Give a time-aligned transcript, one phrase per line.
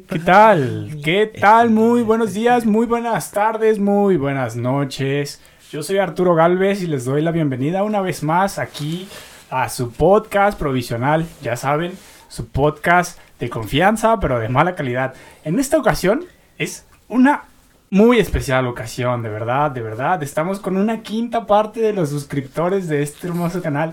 [0.00, 1.00] ¿Qué tal?
[1.04, 1.68] ¿Qué tal?
[1.70, 5.42] Muy buenos días, muy buenas tardes, muy buenas noches.
[5.70, 9.06] Yo soy Arturo Galvez y les doy la bienvenida una vez más aquí
[9.50, 11.92] a su podcast provisional, ya saben,
[12.28, 15.14] su podcast de confianza pero de mala calidad.
[15.44, 16.24] En esta ocasión
[16.56, 17.42] es una
[17.90, 20.22] muy especial ocasión, de verdad, de verdad.
[20.22, 23.92] Estamos con una quinta parte de los suscriptores de este hermoso canal.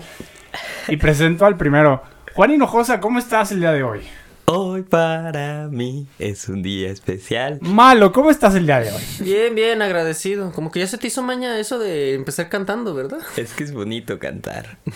[0.88, 2.02] Y presento al primero.
[2.34, 4.00] Juan Hinojosa, ¿cómo estás el día de hoy?
[4.46, 7.58] Hoy para mí es un día especial.
[7.60, 9.02] Malo, ¿cómo estás el día de hoy?
[9.20, 10.52] Bien, bien, agradecido.
[10.52, 13.20] Como que ya se te hizo maña eso de empezar cantando, ¿verdad?
[13.36, 14.78] Es que es bonito cantar.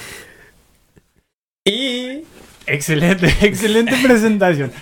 [1.66, 2.24] Y
[2.66, 4.72] Excelente, excelente presentación.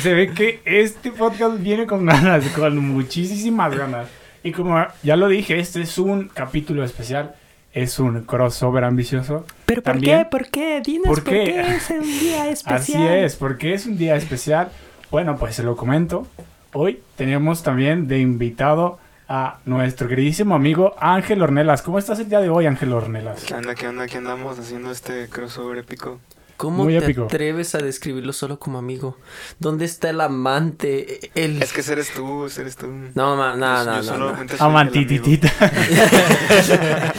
[0.00, 4.08] Se ve que este podcast viene con ganas, con muchísimas ganas.
[4.42, 7.34] Y como ya lo dije, este es un capítulo especial.
[7.72, 9.46] Es un crossover ambicioso.
[9.66, 10.24] ¿Pero por También- qué?
[10.26, 10.82] ¿Por qué?
[10.84, 11.44] Dinos ¿Por por qué?
[11.44, 13.02] qué, es un día especial.
[13.02, 14.70] Así es, porque es un día especial.
[15.10, 16.26] Bueno, pues se lo comento.
[16.74, 21.80] Hoy tenemos también de invitado a nuestro queridísimo amigo Ángel Ornelas.
[21.80, 23.44] ¿Cómo estás el día de hoy, Ángel Ornelas?
[23.44, 24.06] ¿Qué onda, qué onda?
[24.06, 26.18] ¿Qué andamos haciendo este crossover épico?
[26.62, 27.24] ¿Cómo Muy te épico.
[27.24, 29.16] atreves a describirlo solo como amigo?
[29.58, 31.18] ¿Dónde está el amante?
[31.34, 31.60] El...
[31.60, 32.86] Es que eres tú, eres tú.
[33.16, 34.36] No, ma- no, no, no, no.
[34.60, 35.52] Amantititita.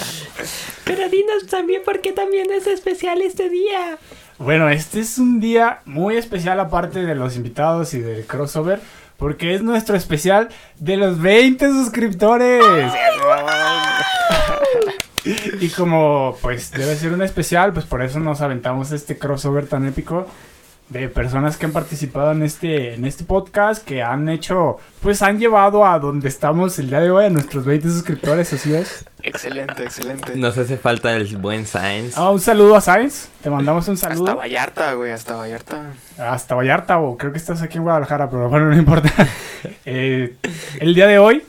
[0.85, 3.97] Pero dinos también por qué también es especial este día.
[4.37, 8.79] Bueno, este es un día muy especial aparte de los invitados y del crossover,
[9.17, 10.47] porque es nuestro especial
[10.79, 12.63] de los 20 suscriptores.
[15.25, 19.85] Y como pues debe ser un especial, pues por eso nos aventamos este crossover tan
[19.87, 20.27] épico
[20.89, 25.39] de personas que han participado en este en este podcast, que han hecho, pues han
[25.39, 29.05] llevado a donde estamos el día de hoy a nuestros 20 suscriptores, así es.
[29.23, 30.35] Excelente, excelente.
[30.35, 32.13] nos hace falta el buen Science.
[32.17, 34.35] Ah, un saludo a Sainz, te mandamos un Hasta saludo.
[34.35, 35.93] Vallarta, güey, hasta Vallarta.
[36.19, 39.11] hasta Vallarta o creo que estás aquí en Guadalajara, pero bueno, no importa.
[39.85, 40.35] Eh,
[40.81, 41.43] el día de hoy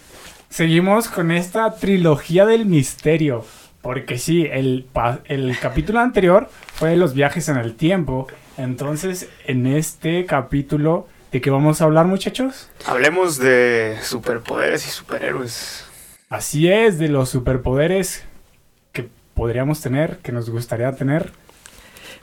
[0.49, 3.45] seguimos con esta trilogía del misterio,
[3.85, 8.27] porque sí, el, pa- el capítulo anterior fue de los viajes en el tiempo,
[8.57, 12.71] entonces en este capítulo, ¿de qué vamos a hablar muchachos?
[12.87, 15.85] Hablemos de superpoderes y superhéroes.
[16.31, 18.25] Así es, de los superpoderes
[18.93, 21.31] que podríamos tener, que nos gustaría tener.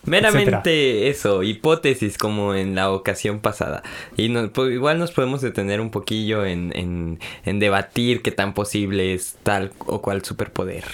[0.04, 3.84] Meramente eso, hipótesis como en la ocasión pasada.
[4.18, 8.56] Y no- pues, igual nos podemos detener un poquillo en, en, en debatir qué tan
[8.56, 10.86] posible es tal o cual superpoder.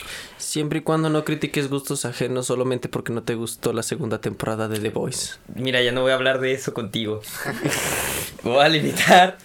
[0.48, 4.70] Siempre y cuando no critiques gustos ajenos solamente porque no te gustó la segunda temporada
[4.70, 5.34] de The Voice.
[5.54, 7.20] Mira, ya no voy a hablar de eso contigo.
[8.44, 9.40] voy a limitar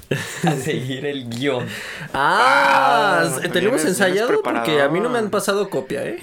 [0.44, 1.66] a seguir el guion.
[2.14, 6.20] Ah, Ah, tenemos ensayado porque a mí no me han pasado copia, ¿eh?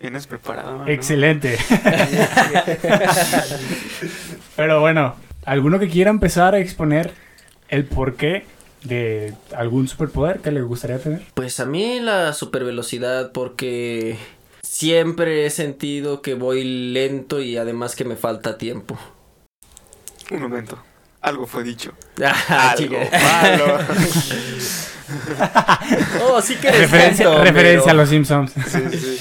[0.00, 0.78] ¿Vienes preparado?
[0.78, 0.88] no?
[0.88, 1.58] Excelente.
[4.56, 7.12] Pero bueno, ¿alguno que quiera empezar a exponer
[7.68, 8.46] el porqué
[8.84, 11.22] de algún superpoder que le gustaría tener?
[11.34, 14.16] Pues a mí la supervelocidad porque
[14.62, 18.98] siempre he sentido que voy lento y además que me falta tiempo.
[20.30, 20.78] Un momento.
[21.20, 21.92] Algo fue dicho.
[22.22, 23.78] Ah, Algo malo.
[26.22, 28.52] Oh, sí que eres Referencia, referencia pero- a los Simpsons.
[28.52, 29.18] Sí, sí.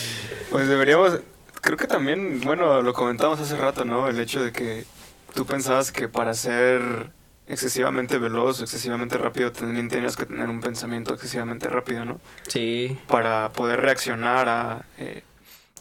[0.51, 1.19] Pues deberíamos.
[1.61, 4.07] Creo que también, bueno, lo comentamos hace rato, ¿no?
[4.07, 4.85] El hecho de que
[5.33, 7.11] tú pensabas que para ser
[7.49, 12.21] excesivamente veloz excesivamente rápido también tenías que tener un pensamiento excesivamente rápido, ¿no?
[12.47, 12.97] Sí.
[13.07, 15.23] Para poder reaccionar a eh,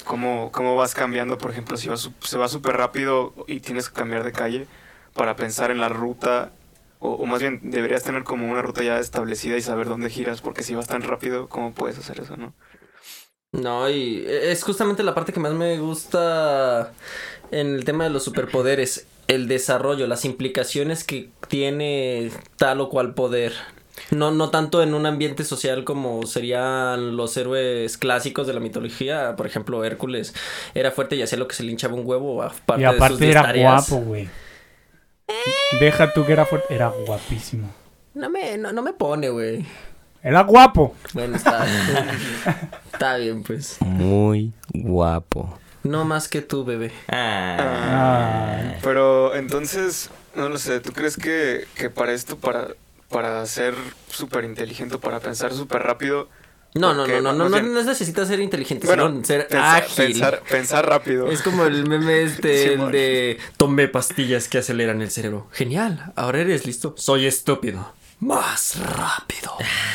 [0.05, 3.95] cómo, cómo vas cambiando, por ejemplo, si vas, se va súper rápido y tienes que
[3.95, 4.67] cambiar de calle
[5.15, 6.53] para pensar en la ruta,
[7.01, 10.41] o, o más bien deberías tener como una ruta ya establecida y saber dónde giras,
[10.41, 12.55] porque si vas tan rápido, ¿cómo puedes hacer eso, no?
[13.53, 16.93] No, y es justamente la parte que más me gusta
[17.50, 23.15] en el tema de los superpoderes, el desarrollo, las implicaciones que tiene tal o cual
[23.15, 23.53] poder.
[24.11, 29.34] No, no tanto en un ambiente social como serían los héroes clásicos de la mitología.
[29.37, 30.34] Por ejemplo, Hércules
[30.75, 32.43] era fuerte y hacía lo que se le hinchaba un huevo.
[32.43, 33.88] Aparte Y de sus aparte 10 era tareas.
[33.91, 34.28] guapo, güey.
[35.81, 36.75] Deja tú que era fuerte.
[36.75, 37.69] Era guapísimo.
[38.14, 39.67] No me, no, no me pone, güey.
[40.23, 40.94] Era guapo.
[41.12, 41.67] Bueno, está,
[42.93, 43.76] está bien, pues.
[43.81, 45.58] Muy guapo.
[45.82, 46.92] No más que tú, bebé.
[47.08, 48.75] Ah.
[48.82, 52.69] Pero entonces, no lo sé, ¿tú crees que, que para esto, para,
[53.08, 53.75] para ser
[54.10, 56.28] súper inteligente, para pensar súper rápido,
[56.75, 60.06] No, no, no, no, no, no, necesitas ser inteligente, bueno, sino ser pensar, ágil.
[60.06, 61.28] pensar, pensar rápido?
[61.30, 65.48] Es como el meme este el de tomé pastillas que aceleran el cerebro.
[65.52, 66.94] Genial, ahora eres listo.
[66.96, 67.94] Soy estúpido.
[68.20, 69.52] Más rápido.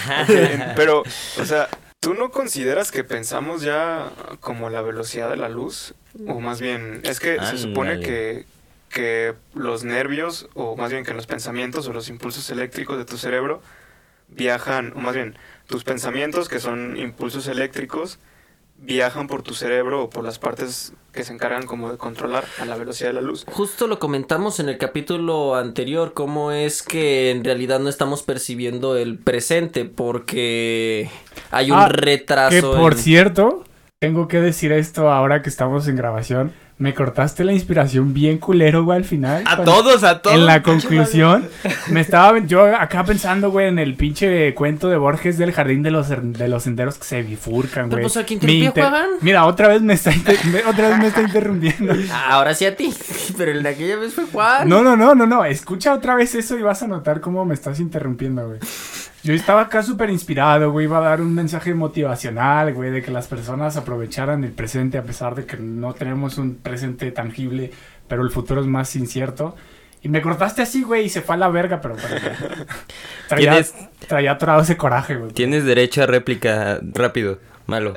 [0.75, 1.03] Pero,
[1.39, 1.69] o sea,
[2.03, 4.11] ¿tú no consideras que pensamos ya
[4.41, 5.95] como la velocidad de la luz?
[6.27, 8.45] O más bien, es que se supone que,
[8.89, 13.17] que los nervios, o más bien que los pensamientos o los impulsos eléctricos de tu
[13.17, 13.61] cerebro
[14.27, 18.19] viajan, o más bien tus pensamientos, que son impulsos eléctricos,
[18.85, 22.65] viajan por tu cerebro o por las partes que se encargan como de controlar a
[22.65, 23.45] la velocidad de la luz.
[23.51, 28.97] Justo lo comentamos en el capítulo anterior, cómo es que en realidad no estamos percibiendo
[28.97, 31.09] el presente porque
[31.51, 32.71] hay un Ah, retraso.
[32.73, 33.63] Que por en- cierto,
[33.99, 36.51] tengo que decir esto ahora que estamos en grabación.
[36.79, 39.43] Me cortaste la inspiración bien culero, güey, al final.
[39.45, 40.35] A Cuando- todos, a todos.
[40.35, 41.47] En la conclusión,
[41.89, 45.91] me estaba yo acá pensando, güey, en el pinche cuento de Borges del jardín de
[45.91, 48.01] los, de los senderos que se bifurcan, güey.
[48.01, 49.09] pues, ¿a quién Mi interrumpió, Juan?
[49.21, 51.93] Mira, otra vez me está inter- me- otra vez me está interrumpiendo.
[52.27, 52.93] Ahora sí a ti,
[53.37, 54.67] pero en aquella vez fue Juan.
[54.67, 55.45] No, no, no, no, no.
[55.45, 58.59] Escucha otra vez eso y vas a notar cómo me estás interrumpiendo, güey.
[59.23, 60.85] Yo estaba acá súper inspirado, güey.
[60.85, 65.03] Iba a dar un mensaje motivacional, güey, de que las personas aprovecharan el presente a
[65.03, 67.71] pesar de que no tenemos un presente tangible,
[68.07, 69.55] pero el futuro es más incierto.
[70.01, 71.95] Y me cortaste así, güey, y se fue a la verga, pero...
[71.95, 72.19] pero
[73.29, 73.73] traía, ¿Tienes,
[74.07, 75.31] traía atorado ese coraje, güey.
[75.31, 77.95] tienes derecho a réplica rápido, malo.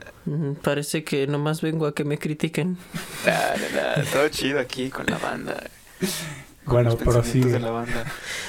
[0.63, 2.79] Parece que nomás vengo a que me critiquen.
[3.25, 5.57] Da, da, da, todo chido aquí con la banda.
[6.67, 8.05] Bueno, de la banda.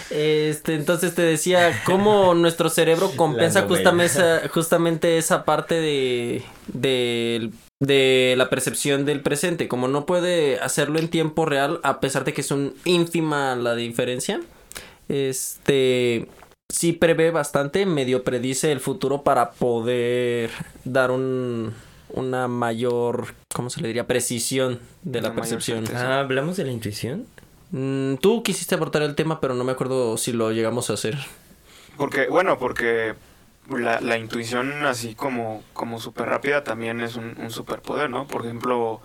[0.10, 6.44] Este, entonces te decía cómo nuestro cerebro compensa La justamente esa, justamente esa parte de,
[6.68, 9.68] de, de la percepción del presente.
[9.68, 13.76] Como no puede hacerlo en tiempo real, a pesar de que es un ínfima la
[13.76, 14.40] diferencia,
[15.10, 16.28] este
[16.70, 20.50] sí prevé bastante, medio predice el futuro para poder
[20.84, 21.74] dar un
[22.10, 24.08] una mayor, ¿cómo se le diría?
[24.08, 25.84] Precisión de la Una mayor percepción.
[25.96, 27.26] Ah, ¿hablamos de la intuición?
[27.72, 31.18] Mm, tú quisiste abordar el tema, pero no me acuerdo si lo llegamos a hacer.
[31.98, 33.16] Porque, bueno, porque
[33.70, 38.26] la, la intuición así como, como súper rápida también es un, un superpoder, ¿no?
[38.28, 39.02] Por ejemplo,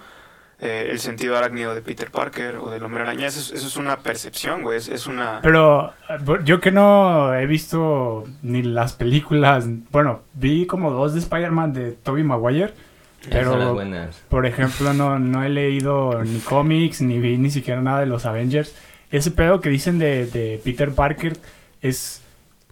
[0.61, 3.77] eh, el sentido arácnido de Peter Parker o del hombre araña, eso, es- eso es
[3.77, 5.41] una percepción, güey, es, es una...
[5.43, 11.21] Pero eh, yo que no he visto ni las películas, bueno, vi como dos de
[11.21, 12.75] Spider-Man de Tobey Maguire,
[13.31, 13.79] pero
[14.29, 18.27] por ejemplo no, no he leído ni cómics, ni vi ni siquiera nada de los
[18.27, 18.75] Avengers.
[19.11, 21.37] Ese pedo que dicen de, de Peter Parker
[21.83, 22.23] es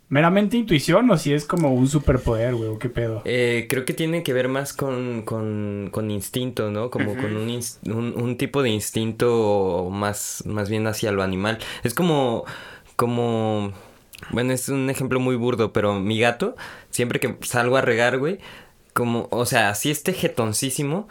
[0.09, 3.23] meramente intuición o si es como un superpoder, güey, qué pedo.
[3.25, 6.91] Eh, creo que tiene que ver más con, con, con instinto, ¿no?
[6.91, 11.59] Como con un, un, un tipo de instinto más, más bien hacia lo animal.
[11.85, 12.45] Es como,
[12.97, 13.73] como,
[14.31, 16.57] bueno, es un ejemplo muy burdo, pero mi gato,
[16.91, 18.41] siempre que salgo a regar, güey,
[18.93, 21.09] como, o sea, así esté jetoncísimo,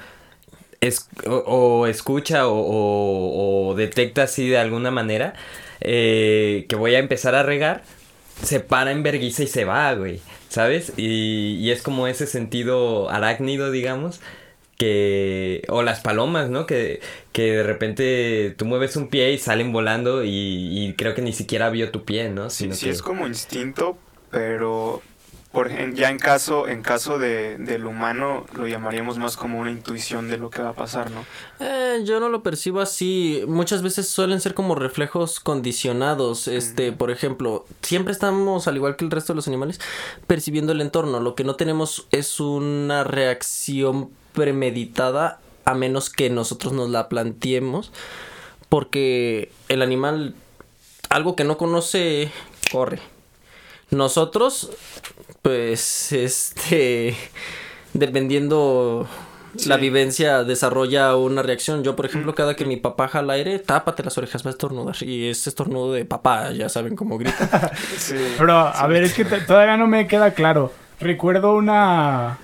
[0.82, 5.34] es, o, o escucha o, o- o detecta así de alguna manera
[5.82, 7.84] eh, que voy a empezar a regar,
[8.44, 10.94] se para en verguiza y se va, güey, ¿sabes?
[10.98, 14.22] Y, y es como ese sentido arácnido, digamos,
[14.78, 15.64] que...
[15.70, 16.66] O las palomas, ¿no?
[16.66, 17.02] Que,
[17.34, 21.34] que de repente tú mueves un pie y salen volando y, y creo que ni
[21.34, 22.50] siquiera vio tu pie, ¿no?
[22.50, 23.98] Sí, Sino sí que- es como instinto,
[24.32, 25.02] pero
[25.52, 29.72] por ejemplo, ya en caso, en caso de, del humano lo llamaríamos más como una
[29.72, 31.26] intuición de lo que va a pasar, ¿no?
[31.60, 33.44] Eh, yo no lo percibo así.
[33.48, 36.48] Muchas veces suelen ser como reflejos condicionados.
[36.48, 39.82] Este, por ejemplo, siempre estamos, al igual que el resto de los animales,
[40.28, 41.20] percibiendo el entorno.
[41.20, 47.92] Lo que no tenemos es una reacción premeditada a menos que nosotros nos la planteemos.
[48.70, 50.36] Porque el animal,
[51.10, 52.32] algo que no conoce,
[52.72, 53.00] corre.
[53.92, 54.70] Nosotros,
[55.42, 57.16] pues, este,
[57.94, 59.08] dependiendo
[59.66, 61.84] la vivencia, desarrolla una reacción.
[61.84, 64.96] Yo, por ejemplo, cada que mi papá jala aire, tápate las orejas, va a estornudar.
[65.02, 67.72] Y es estornudo de papá, ya saben cómo grita.
[67.98, 68.16] Sí.
[68.38, 70.72] Pero, a ver, es que todavía no me queda claro.
[71.00, 72.38] Recuerdo una...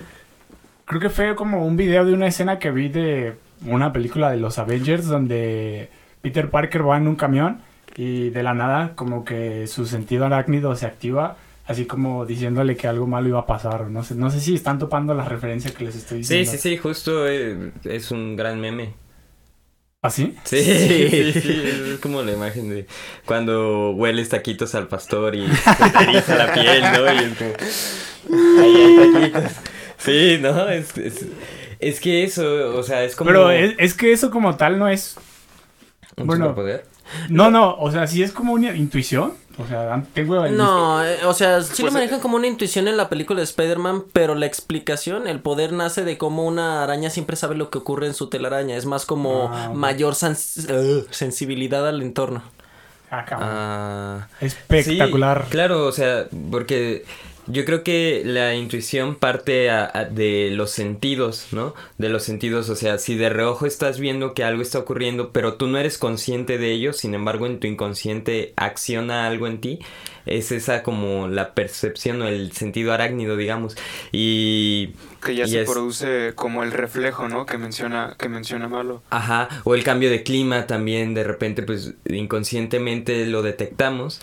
[0.84, 4.36] Creo que fue como un video de una escena que vi de una película de
[4.36, 5.90] los Avengers donde
[6.22, 7.60] Peter Parker va en un camión
[7.96, 12.86] y de la nada como que su sentido arácnido se activa, así como diciéndole que
[12.88, 13.82] algo malo iba a pasar.
[13.82, 16.52] o No sé, no sé si están topando la referencia que les estoy Sí, diciendo.
[16.52, 18.94] sí, sí, justo eh, es un gran meme.
[20.02, 20.36] ¿Así?
[20.44, 21.62] Sí, sí, sí,
[21.94, 22.86] es como la imagen de
[23.24, 27.12] cuando hueles taquitos al pastor y se te eriza la piel, ¿no?
[27.12, 28.60] Y es como...
[28.62, 29.52] Ahí hay taquitos.
[29.98, 30.68] Sí, ¿no?
[30.68, 31.26] Es, es,
[31.80, 33.28] es que eso, o sea, es como...
[33.28, 35.16] Pero es, es que eso como tal no es...
[36.16, 36.84] un bueno, superpoder.
[37.28, 39.32] No, no, o sea, sí es como una intuición.
[39.58, 40.56] O sea, tengo el...
[40.56, 43.44] No, eh, o sea, sí Pues, lo manejan como una intuición en la película de
[43.44, 47.78] Spider-Man, pero la explicación, el poder nace de cómo una araña siempre sabe lo que
[47.78, 48.76] ocurre en su telaraña.
[48.76, 52.42] Es más como Ah, mayor eh, sensibilidad al entorno.
[53.10, 53.48] Ah, cabrón.
[53.50, 54.28] Ah...
[54.40, 55.44] Espectacular.
[55.44, 57.04] Sí, claro, o sea, porque
[57.48, 61.74] Yo creo que la intuición parte a- a- de los sentidos, ¿no?
[61.98, 65.54] De los sentidos, o sea, si de reojo estás viendo que algo está ocurriendo, pero
[65.54, 69.78] tú no eres consciente de ello, sin embargo en tu inconsciente acciona algo en ti,
[70.26, 73.76] es esa como la percepción o el sentido arácnido, digamos.
[74.10, 74.90] Y...
[75.24, 77.46] Que ya y se es- produce como el reflejo, ¿no?
[77.46, 79.02] Que menciona, que menciona Malo.
[79.10, 84.20] Ajá, o el cambio de clima también, de repente, pues inconscientemente lo detectamos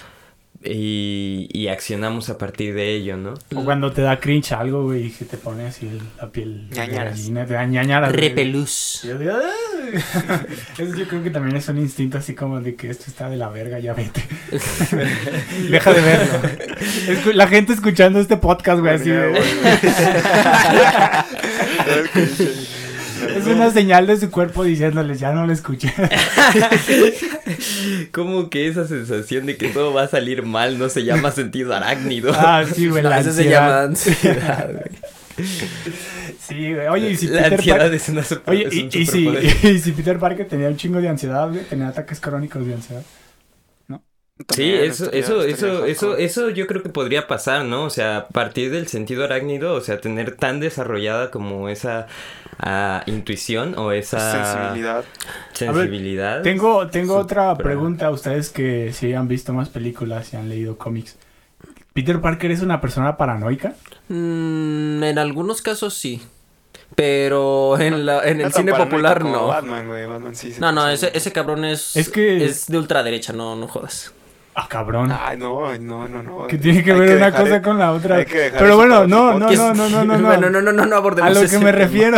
[0.66, 3.34] y, y accionamos a partir de ello, ¿no?
[3.56, 6.70] O cuando te da cringe algo, güey, y que te pone así el- la piel
[6.70, 7.18] de Ñañaras.
[7.18, 8.12] gallina, te da ñañaras.
[8.14, 8.30] güey.
[8.30, 9.02] Repelús.
[9.04, 9.94] Y Yo, digo, "Ay".
[10.78, 13.38] Eso yo creo que también es un instinto así como de que esto está de
[13.38, 14.24] la verga, ya vete.
[15.70, 16.40] Deja de verlo.
[17.08, 19.10] Escu- La gente escuchando este podcast, güey, así.
[19.10, 19.42] De- güey.
[23.36, 25.94] Es una señal de su cuerpo diciéndoles, ya no lo escuché.
[28.12, 31.74] Como que esa sensación de que todo va a salir mal no se llama sentido
[31.74, 32.32] arácnido.
[32.36, 33.62] ah, sí, güey, la eso se ansiedad.
[33.62, 35.48] llama ansiedad, güey.
[36.48, 36.88] Sí, güey.
[36.88, 38.92] Oye, y si la Peter ansiedad Par- es una super, Oye, es y, un y
[38.92, 39.56] si, superpoder.
[39.76, 43.02] y si Peter Parker tenía un chingo de ansiedad, güey, tenía ataques crónicos de ansiedad.
[44.56, 47.84] Sí, eso, estaría- eso, estaría eso, eso, eso yo creo que podría pasar, ¿no?
[47.86, 52.08] O sea, a partir del sentido arácnido, o sea, tener tan desarrollada como esa
[52.60, 55.04] ah, intuición o esa Sensibilidad.
[55.54, 56.42] sensibilidad.
[56.42, 60.78] Tengo, tengo otra pregunta a ustedes que si han visto más películas y han leído
[60.78, 61.16] cómics.
[61.94, 63.76] ¿Peter Parker es una persona paranoica?
[64.10, 66.22] Mm, en algunos casos sí.
[66.96, 69.48] Pero en, la, en el cine popular no.
[69.48, 70.06] Batman, güey.
[70.08, 70.52] Batman sí.
[70.54, 74.12] se No, no, ese, ese cabrón es, Es que- es de ultraderecha, no, no jodas.
[74.56, 75.12] Ah, cabrón.
[75.12, 76.48] Ay, no, no, no, no.
[76.48, 78.18] que tiene que ver una dejar- cosa con la otra.
[78.18, 80.28] hay que dejar Pero bueno, no, no, no, no, no, no, no.
[80.28, 81.72] Bueno, no, no, no, no A abordemos lo que me tema.
[81.72, 82.18] refiero.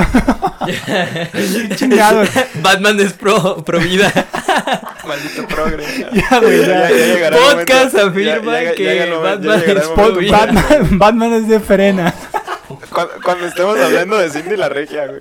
[1.76, 2.30] Chingados.
[2.62, 4.12] Batman es pro, pro vida.
[5.08, 5.86] Maldito progre.
[6.12, 6.90] Ya, güey, ya.
[6.90, 10.32] llegará el Podcast afirma ya- ya- que Batman ya.
[10.32, 12.14] Batman, Batman es de frena.
[12.96, 15.20] Cuando, cuando estemos hablando de Cindy la Regia, güey.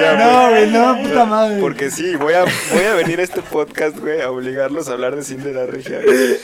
[0.00, 1.60] Ya, No, güey, no, puta madre.
[1.60, 5.14] Porque sí, voy a, voy a venir a este podcast, güey, a obligarlos a hablar
[5.14, 6.00] de Cindy la Regia.
[6.04, 6.36] güey.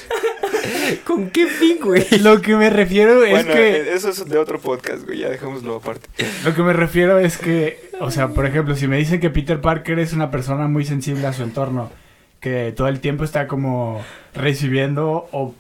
[1.05, 2.07] ¿Con qué fin, güey?
[2.21, 3.77] Lo que me refiero es que.
[3.77, 6.09] eh, eso es de otro podcast, güey, ya dejémoslo aparte.
[6.45, 9.61] Lo que me refiero es que, o sea, por ejemplo, si me dicen que Peter
[9.61, 11.91] Parker es una persona muy sensible a su entorno,
[12.41, 15.55] que todo el tiempo está como recibiendo o,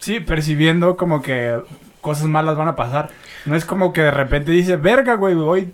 [0.00, 1.60] sí, percibiendo como que
[2.00, 3.10] cosas malas van a pasar.
[3.46, 5.72] No es como que de repente dice, verga, güey, hoy,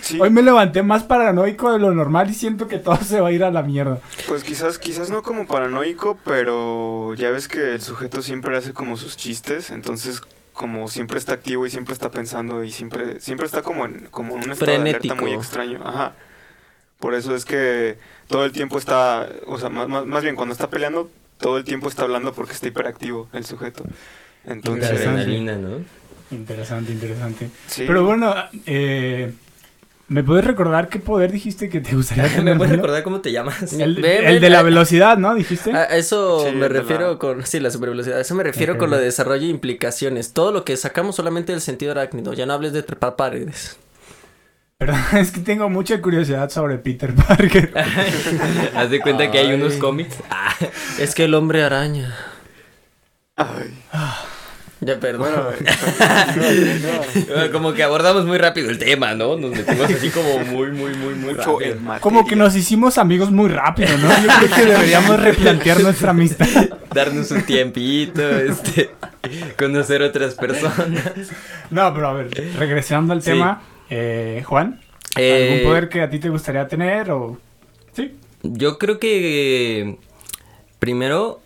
[0.00, 3.28] Sí, hoy me levanté más paranoico de lo normal y siento que todo se va
[3.28, 4.00] a ir a la mierda.
[4.26, 8.96] pues quizás, quizás no como paranoico, pero ya ves que el sujeto siempre hace como
[8.96, 10.22] sus chistes, entonces
[10.52, 14.36] como siempre está activo y siempre está pensando y siempre, siempre está como en, como
[14.36, 15.24] en un estado de alerta Frenético.
[15.24, 15.80] muy extraño.
[15.84, 16.14] Ajá.
[16.98, 20.52] Por eso es que todo el tiempo está, o sea, más, más, más bien cuando
[20.52, 23.84] está peleando, todo el tiempo está hablando porque está hiperactivo el sujeto.
[24.44, 25.20] Entonces, Interesante.
[25.22, 25.84] adrenalina, ¿no?
[26.30, 27.48] Interesante, interesante.
[27.68, 27.84] sí.
[27.86, 28.34] Pero bueno,
[28.66, 29.32] eh,
[30.08, 32.56] ¿me puedes recordar qué poder dijiste que te gustaría ¿Me tener?
[32.56, 32.82] puedes Bruno?
[32.82, 33.72] recordar cómo te llamas?
[33.72, 35.34] El, Ve, el ve, de la velocidad, ¿no?
[35.34, 35.72] ¿Dijiste?
[35.72, 37.44] A eso Sí, me la- refiero con.
[37.46, 38.18] Sí, la supervelocidad.
[38.18, 40.32] A eso me refiero con lo de desarrollo e implicaciones.
[40.34, 42.32] Todo lo que sacamos solamente del sentido arácnido.
[42.34, 43.76] Ya no hables de trepar paredes.
[44.76, 47.72] Perdón, es que tengo mucha curiosidad sobre Peter Parker.
[48.76, 50.16] Haz de cuenta que hay unos cómics.
[50.30, 50.54] Ah,
[50.98, 52.14] Es que el hombre araña.
[53.38, 53.70] Ay,
[54.80, 55.32] Ya, perdón.
[55.32, 55.48] bueno,
[57.52, 59.36] como que abordamos muy rápido el tema, ¿no?
[59.36, 61.76] Nos metimos así como muy, muy, muy, muy mucho rápido.
[62.00, 64.08] Como que nos hicimos amigos muy rápido, ¿no?
[64.08, 66.46] Yo creo que deberíamos replantear nuestra amistad.
[66.94, 68.90] Darnos un tiempito, este,
[69.58, 71.02] conocer otras personas.
[71.70, 73.30] No, pero a ver, regresando al Sí.
[73.30, 74.80] tema, eh, Juan,
[75.16, 77.36] Eh, ¿algún poder que a ti te gustaría tener o...?
[77.94, 78.14] Sí.
[78.44, 79.96] Yo creo que
[80.78, 81.40] primero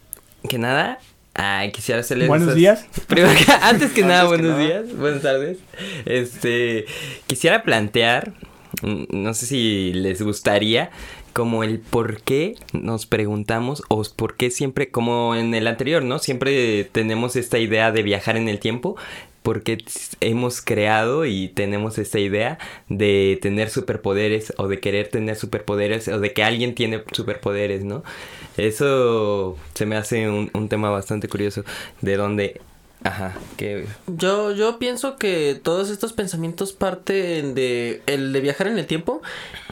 [0.49, 0.99] que nada,
[1.35, 2.87] ay, quisiera hacerles Buenos esas- días.
[3.07, 3.31] Primero
[3.62, 4.62] antes que Antes nada, que buenos nada.
[4.65, 5.59] días, buenas tardes.
[6.05, 6.87] Este,
[7.27, 8.33] quisiera plantear,
[8.83, 10.91] mm, no sé si les gustaría,
[11.33, 16.19] como el por qué nos preguntamos o por qué siempre, como en el anterior, ¿no?
[16.19, 18.97] Siempre tenemos esta idea de viajar en el tiempo.
[19.43, 19.79] Porque
[20.21, 22.59] hemos creado y tenemos esta idea
[22.89, 28.05] de tener superpoderes o de querer tener superpoderes o de que alguien tiene superpoderes, ¿no?
[28.57, 31.65] Eso se me hace un, un tema bastante curioso.
[32.01, 32.61] De dónde
[33.05, 33.87] Ajá, que...
[34.07, 39.23] Yo, yo pienso que todos estos pensamientos parten de el de viajar en el tiempo.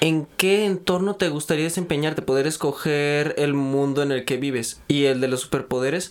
[0.00, 2.22] ¿En qué entorno te gustaría desempeñarte?
[2.22, 4.80] Poder escoger el mundo en el que vives.
[4.88, 6.10] Y el de los superpoderes,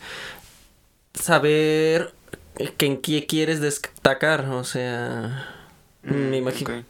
[1.14, 2.14] saber
[2.58, 4.46] en qué quieres destacar.
[4.50, 5.48] O sea,
[6.04, 6.84] me imagino.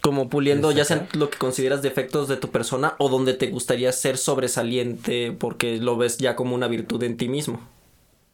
[0.00, 1.20] Como puliendo ya sea Destacar.
[1.20, 5.96] lo que consideras defectos de tu persona o donde te gustaría ser sobresaliente porque lo
[5.96, 7.60] ves ya como una virtud en ti mismo.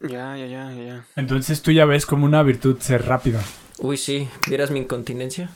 [0.01, 1.05] Ya, ya, ya, ya.
[1.15, 3.39] Entonces tú ya ves como una virtud ser rápido.
[3.77, 4.27] Uy, sí.
[4.47, 5.51] ¿Vieras mi incontinencia?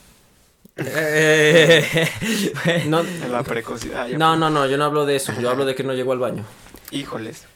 [2.86, 4.06] no, la precocidad.
[4.10, 5.32] No, no, no, yo no hablo de eso.
[5.40, 6.44] Yo hablo de que no llego al baño.
[6.92, 7.46] Híjoles.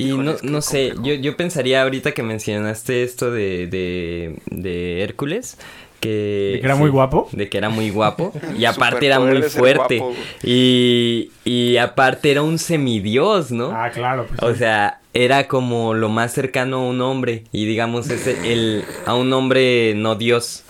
[0.00, 5.58] Y no, no sé, yo, yo pensaría ahorita que mencionaste esto de, de, de Hércules,
[6.00, 6.52] que...
[6.54, 7.28] ¿De que era muy guapo?
[7.32, 8.32] De que era muy guapo.
[8.58, 10.02] Y aparte era muy fuerte.
[10.42, 13.70] y, y aparte era un semidios, ¿no?
[13.70, 14.26] Ah, claro.
[14.26, 17.44] Pues, o sea, era como lo más cercano a un hombre.
[17.52, 20.64] Y digamos, es el, a un hombre no dios.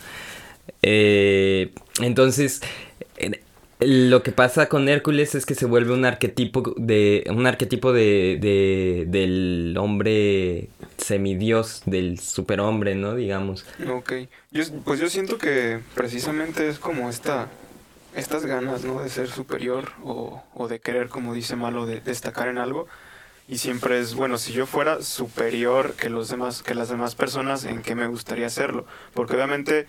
[0.83, 2.61] Eh, entonces,
[3.81, 8.39] lo que pasa con Hércules es que se vuelve un arquetipo de un arquetipo de,
[8.41, 13.15] de del hombre semidios, del superhombre, ¿no?
[13.15, 13.67] Digamos.
[13.89, 14.13] Ok.
[14.51, 17.49] Yo, pues yo siento que precisamente es como esta
[18.15, 19.03] estas ganas, ¿no?
[19.03, 22.89] De ser superior o, o de querer, como dice Malo, de destacar en algo.
[23.49, 27.65] Y siempre es, bueno, si yo fuera superior que los demás, que las demás personas,
[27.65, 28.87] ¿en qué me gustaría hacerlo?
[29.15, 29.89] Porque obviamente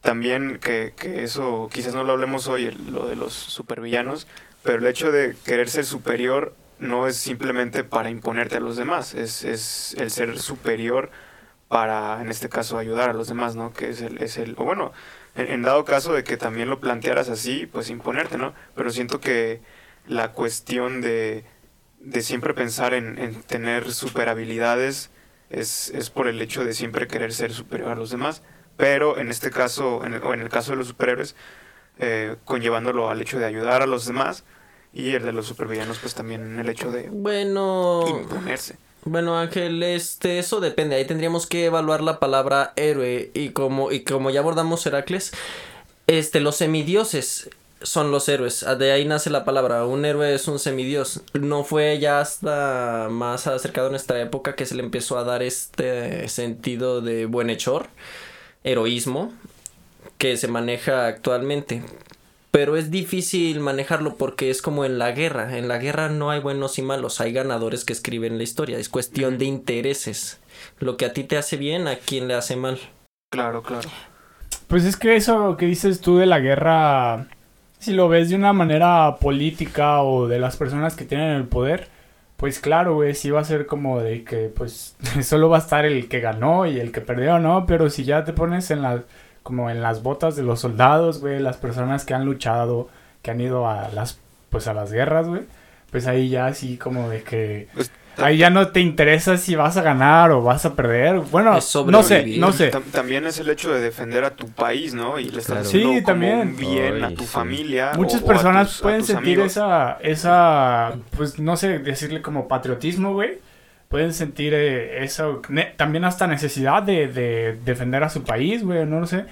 [0.00, 4.26] también que, que, eso quizás no lo hablemos hoy, lo de los supervillanos,
[4.62, 9.14] pero el hecho de querer ser superior no es simplemente para imponerte a los demás,
[9.14, 11.10] es, es el ser superior
[11.68, 13.72] para, en este caso, ayudar a los demás, ¿no?
[13.72, 14.92] Que es el, es el o bueno,
[15.36, 18.54] en, dado caso de que también lo plantearas así, pues imponerte, ¿no?
[18.74, 19.60] Pero siento que
[20.06, 21.44] la cuestión de,
[22.00, 25.10] de siempre pensar en, en tener super habilidades
[25.50, 28.42] es, es por el hecho de siempre querer ser superior a los demás
[28.78, 31.34] pero en este caso, en el, o en el caso de los superhéroes,
[31.98, 34.44] eh, conllevándolo al hecho de ayudar a los demás
[34.94, 38.76] y el de los supervillanos pues también en el hecho de bueno imponerse.
[39.04, 40.94] Bueno, Ángel, este, eso depende.
[40.94, 43.30] Ahí tendríamos que evaluar la palabra héroe.
[43.34, 45.32] Y como, y como ya abordamos Heracles,
[46.06, 48.66] este, los semidioses son los héroes.
[48.78, 49.86] De ahí nace la palabra.
[49.86, 51.22] Un héroe es un semidios.
[51.32, 55.42] No fue ya hasta más acercado a nuestra época que se le empezó a dar
[55.42, 57.88] este sentido de buenhechor
[58.64, 59.32] heroísmo
[60.18, 61.82] que se maneja actualmente.
[62.50, 65.58] Pero es difícil manejarlo porque es como en la guerra.
[65.58, 68.78] En la guerra no hay buenos y malos, hay ganadores que escriben la historia.
[68.78, 70.40] Es cuestión de intereses.
[70.78, 72.78] Lo que a ti te hace bien, a quien le hace mal.
[73.30, 73.90] Claro, claro.
[74.66, 77.28] Pues es que eso que dices tú de la guerra,
[77.78, 81.88] si lo ves de una manera política o de las personas que tienen el poder,
[82.38, 85.84] pues claro, güey, sí va a ser como de que, pues, solo va a estar
[85.84, 87.66] el que ganó y el que perdió, ¿no?
[87.66, 89.02] Pero si ya te pones en las,
[89.42, 92.88] como en las botas de los soldados, güey, las personas que han luchado,
[93.22, 94.20] que han ido a las,
[94.50, 95.42] pues, a las guerras, güey,
[95.90, 97.66] pues ahí ya sí como de que...
[98.18, 101.20] Ahí ya no te interesa si vas a ganar o vas a perder.
[101.20, 101.54] Bueno,
[101.86, 102.70] no sé, no sé.
[102.92, 105.18] también es el hecho de defender a tu país, ¿no?
[105.18, 106.56] Y le estás sí, también.
[106.56, 107.92] bien a tu familia.
[107.96, 113.38] Muchas personas pueden sentir esa, esa, pues no sé, decirle como patriotismo, güey.
[113.88, 115.40] Pueden sentir eh, eso,
[115.76, 119.24] también hasta necesidad de, de defender a su país, güey, no lo sé.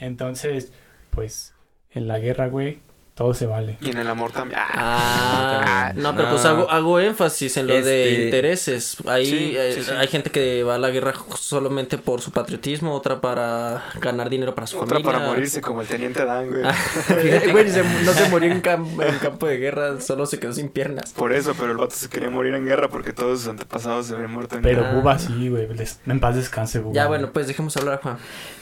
[0.00, 0.70] Entonces,
[1.10, 1.54] pues,
[1.92, 2.80] en la guerra, güey,
[3.14, 3.78] todo se vale.
[3.80, 4.60] Y en el amor también.
[4.62, 8.96] Ah, no, pero pues hago, hago énfasis en lo de este, intereses.
[9.06, 13.84] Ahí eh, hay gente que va a la guerra solamente por su patriotismo, otra para
[14.00, 14.98] ganar dinero para su familia.
[15.00, 16.62] Otra para morirse como el teniente Dan, güey.
[16.64, 16.74] Ah,
[17.52, 17.66] güey
[18.04, 21.12] no se murió en, campo de guerra, solo se quedó sin piernas.
[21.12, 24.14] Por eso, pero el vato se quería morir en guerra porque todos sus antepasados se
[24.14, 24.88] habían muerto en pero guerra.
[24.90, 25.68] Pero Buba sí, güey.
[26.06, 26.94] En paz descanse, Buba.
[26.94, 28.16] Ya, bueno, pues dejemos hablar, Juan.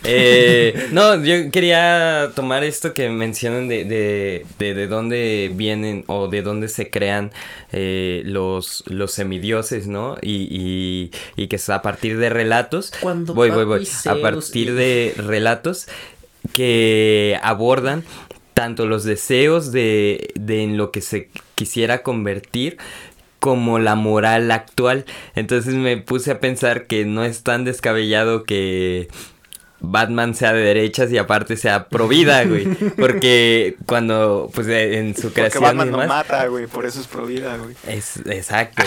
[0.04, 4.39] Eh, no, yo quería tomar esto que mencionan de de,
[4.88, 7.30] dónde vienen o de dónde se crean
[7.72, 10.16] eh, los, los semidioses, ¿no?
[10.22, 12.92] Y, y, que es a partir de relatos.
[13.00, 13.88] Cuando voy, voy, voy.
[14.06, 15.88] A partir de relatos
[16.52, 18.04] que abordan
[18.54, 22.78] tanto los deseos de, de en lo que se quisiera convertir
[23.40, 25.06] como la moral actual.
[25.34, 29.08] Entonces me puse a pensar que no es tan descabellado que
[29.80, 32.66] Batman sea de derechas y aparte sea pro vida, güey.
[32.96, 35.62] Porque cuando, pues en su creación.
[35.62, 37.74] Porque Batman no mata, güey, por eso es pro vida, güey.
[37.86, 38.82] Es, exacto.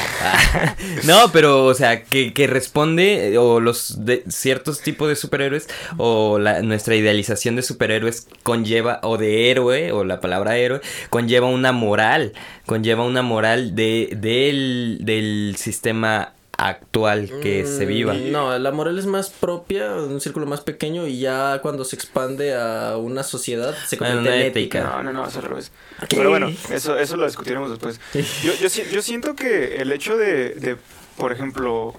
[1.06, 6.40] no, pero, o sea, que, que responde, o los de, ciertos tipos de superhéroes, o
[6.40, 11.72] la, nuestra idealización de superhéroes conlleva, o de héroe, o la palabra héroe, conlleva una
[11.72, 12.34] moral,
[12.66, 16.34] conlleva una moral de, del, del sistema
[16.68, 18.14] actual que se viva.
[18.14, 21.96] Mm, no, la moral es más propia, un círculo más pequeño y ya cuando se
[21.96, 24.84] expande a una sociedad se convierte en ética.
[24.84, 25.72] No, no, no, es al revés.
[26.10, 28.00] Pero bueno, eso, eso lo discutiremos después.
[28.44, 30.78] Yo, yo, yo siento que el hecho de, de,
[31.18, 31.96] por ejemplo,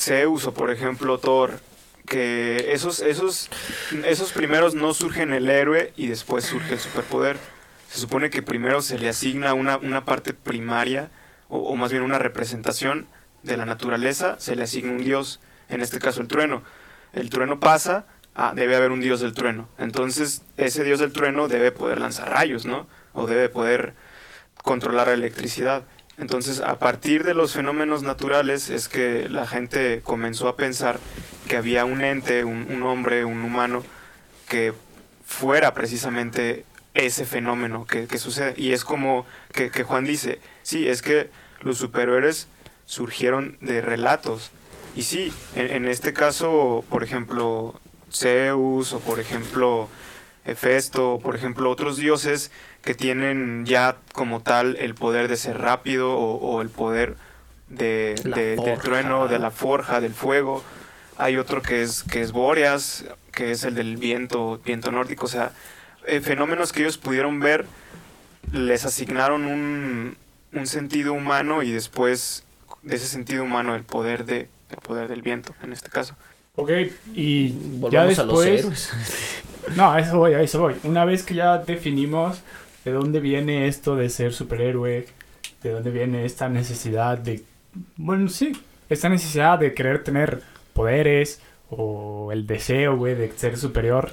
[0.00, 1.60] Zeus o por ejemplo Thor,
[2.06, 3.48] que esos, esos,
[4.04, 7.36] esos primeros no surgen el héroe y después surge el superpoder.
[7.88, 11.10] Se supone que primero se le asigna una, una parte primaria
[11.50, 13.06] o, más bien una representación
[13.42, 16.62] de la naturaleza se le asigna un dios, en este caso el trueno.
[17.12, 19.68] El trueno pasa, ah, debe haber un dios del trueno.
[19.78, 22.86] Entonces ese dios del trueno debe poder lanzar rayos, ¿no?
[23.12, 23.94] O debe poder
[24.62, 25.84] controlar la electricidad.
[26.18, 31.00] Entonces, a partir de los fenómenos naturales es que la gente comenzó a pensar
[31.48, 33.82] que había un ente, un, hombre, un humano,
[34.46, 34.74] que
[35.24, 38.52] fuera precisamente ese fenómeno que, sucede.
[38.58, 39.24] Y es como
[39.54, 41.30] que, Juan dice, sí, es que
[41.62, 42.48] los superhéroes
[42.90, 44.50] surgieron de relatos.
[44.96, 47.80] Y sí, en, este caso, por ejemplo,
[48.12, 49.88] Zeus o por ejemplo
[50.44, 52.50] Hefesto, o por ejemplo otros dioses
[52.82, 57.14] que tienen ya como tal el poder de ser rápido o, el poder
[57.68, 60.64] de, del trueno, de la forja, del fuego.
[61.16, 65.26] Hay otro que es, que es Boreas, que es el del viento, viento nórdico.
[65.26, 65.52] O sea,
[66.08, 67.66] eh, fenómenos que ellos pudieron ver
[68.50, 70.16] les asignaron un,
[70.52, 72.42] un, sentido humano y después
[72.82, 76.14] de ese sentido humano el poder de el poder del viento en este caso.
[76.56, 76.70] Ok,
[77.14, 77.54] y
[77.90, 78.92] ya después...
[79.76, 80.74] No, a eso voy, a eso voy.
[80.84, 82.40] Una vez que ya definimos
[82.84, 85.06] de dónde viene esto de ser superhéroe,
[85.62, 87.44] de dónde viene esta necesidad de,
[87.96, 88.52] bueno, sí,
[88.88, 94.10] esta necesidad de querer tener poderes o el deseo, güey, de ser superior.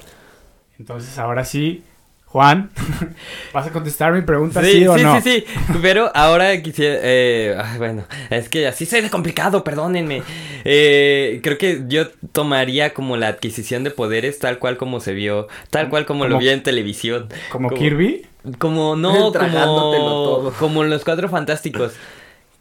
[0.78, 1.82] Entonces ahora sí,
[2.30, 2.70] Juan,
[3.54, 5.18] ¿vas a contestar mi pregunta sí, o no?
[5.22, 10.22] Sí, sí, sí, pero ahora quisiera, eh, bueno, es que así se de complicado, perdónenme.
[10.64, 15.48] Eh, creo que yo tomaría como la adquisición de poderes tal cual como se vio,
[15.70, 17.28] tal cual como, lo vi en televisión.
[17.50, 18.26] ¿Como, Kirby?
[18.58, 21.94] Como, no, como, como los cuatro fantásticos,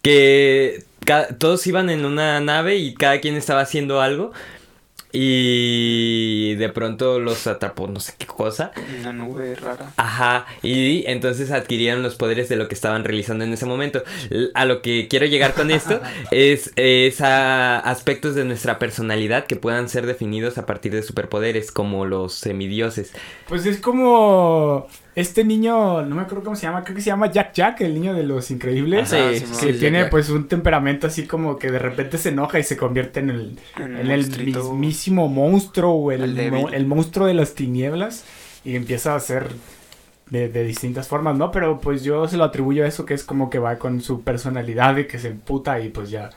[0.02, 0.86] que
[1.40, 4.32] todos iban en una nave y cada quien estaba haciendo algo.
[5.20, 8.72] Y de pronto los atrapó no sé qué cosa.
[9.00, 9.92] Una nube rara.
[9.98, 10.46] Ajá.
[10.62, 14.04] Y entonces adquirieron los poderes de lo que estaban realizando en ese momento.
[14.54, 16.00] A lo que quiero llegar con esto
[16.32, 21.72] es, es a aspectos de nuestra personalidad que puedan ser definidos a partir de superpoderes,
[21.72, 23.12] como los semidioses.
[23.48, 27.32] Pues es como este niño, no me acuerdo cómo se llama, creo que se llama
[27.32, 29.10] Jack Jack, el niño de los increíbles.
[29.10, 32.78] sí, que tiene pues un temperamento así como que de repente se enoja y se
[32.78, 38.26] convierte en el, en, el mismísimo monstruo o el, el, monstruo de las tinieblas
[38.64, 39.48] y empieza a ser
[40.30, 41.50] de, de, distintas formas, ¿no?
[41.52, 44.22] Pero pues yo se lo atribuyo a eso que es como que va con su
[44.22, 46.30] personalidad de que se emputa y pues ya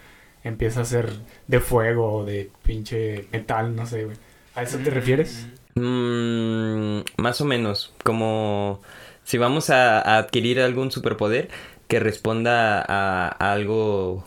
[0.42, 1.10] empieza a ser
[1.48, 4.16] de fuego o de pinche metal, no sé, güey.
[4.54, 5.48] ¿A eso te refieres?
[5.74, 8.80] Mm, más o menos, como
[9.24, 11.48] si vamos a, adquirir algún superpoder
[11.88, 14.26] que responda a, algo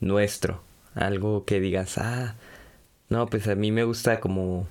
[0.00, 0.62] nuestro,
[0.94, 2.34] algo que digas, ah,
[3.08, 4.66] no, pues a mí me gusta como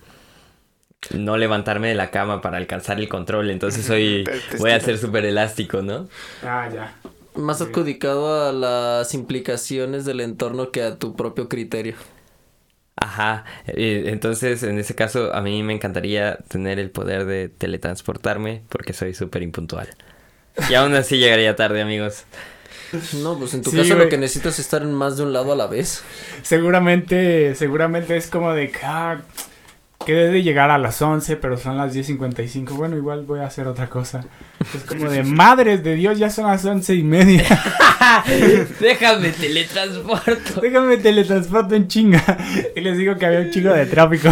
[1.14, 4.26] no levantarme de la cama para alcanzar el control, entonces hoy
[4.60, 6.10] voy a ser súper elástico, ¿no?
[6.44, 6.96] Ah, ya.
[7.36, 11.96] Más adjudicado a las implicaciones del entorno que a tu propio criterio.
[13.02, 18.92] Ajá, entonces en ese caso a mí me encantaría tener el poder de teletransportarme porque
[18.92, 19.88] soy súper impuntual.
[20.70, 22.26] Y aún así llegaría tarde, amigos.
[23.14, 25.54] No, pues en tu caso lo que necesitas es estar en más de un lado
[25.54, 26.04] a la vez.
[26.42, 29.22] Seguramente, seguramente es como de, ah,
[30.10, 32.69] que debe llegar a las 11, pero son las 10.55.
[32.72, 34.26] Bueno, igual voy a hacer otra cosa.
[34.74, 37.45] Es como de madres de Dios, ya son las once y media.
[38.80, 40.62] Déjame teletransporto.
[40.62, 42.24] Déjame teletransporto en chinga.
[42.76, 44.30] Y les digo que había un chingo de tráfico.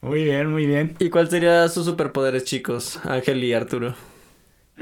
[0.00, 0.94] muy bien, muy bien.
[1.00, 3.00] ¿Y cuál sería sus superpoderes, chicos?
[3.02, 3.96] Ángel y Arturo.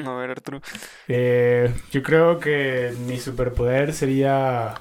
[0.04, 0.60] A ver, Arturo.
[1.08, 4.74] Eh, yo creo que mi superpoder sería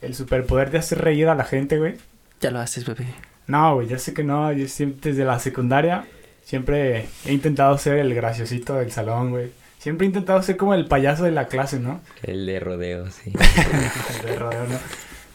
[0.00, 1.96] el superpoder de hacer reír a la gente, güey.
[2.42, 3.06] Ya lo haces, bebé.
[3.46, 4.52] No, güey, ya sé que no.
[4.52, 6.04] Yo siempre, desde la secundaria,
[6.42, 9.52] siempre he intentado ser el graciosito del salón, güey.
[9.78, 12.00] Siempre he intentado ser como el payaso de la clase, ¿no?
[12.20, 13.32] El de rodeo, sí.
[14.20, 14.78] el de rodeo, ¿no?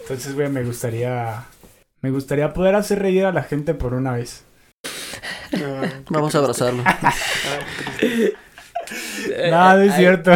[0.02, 1.46] Entonces, güey, me gustaría...
[2.02, 4.44] Me gustaría poder hacer reír a la gente por una vez.
[6.10, 6.84] Vamos a abrazarlo.
[9.50, 10.32] No, es cierto.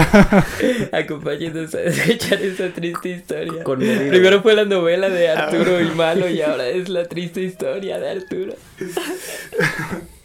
[0.92, 3.64] Acompáñenos a escuchar esa triste historia.
[3.64, 8.10] Primero fue la novela de Arturo y Malo y ahora es la triste historia de
[8.12, 8.54] Arturo.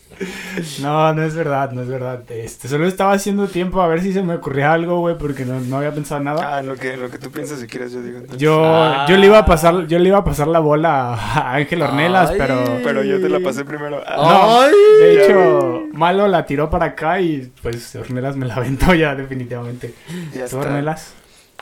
[0.80, 2.22] No, no es verdad, no es verdad.
[2.30, 5.60] Este, solo estaba haciendo tiempo a ver si se me ocurría algo, güey, porque no,
[5.60, 6.56] no, había pensado nada.
[6.56, 8.20] Ah, lo que, lo que tú piensas si quieres, yo digo.
[8.36, 9.06] Yo, ah.
[9.08, 12.32] yo le iba a pasar, yo le iba a pasar la bola a Ángel Ornelas,
[12.32, 12.64] pero.
[12.82, 14.02] Pero yo te la pasé primero.
[14.16, 19.14] No, de hecho, Malo la tiró para acá y pues Ornelas me la aventó ya,
[19.14, 19.94] definitivamente.
[20.34, 21.14] Ya ¿Tú, Ornelas?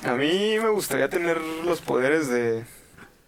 [0.04, 2.64] A mí me gustaría tener los poderes de,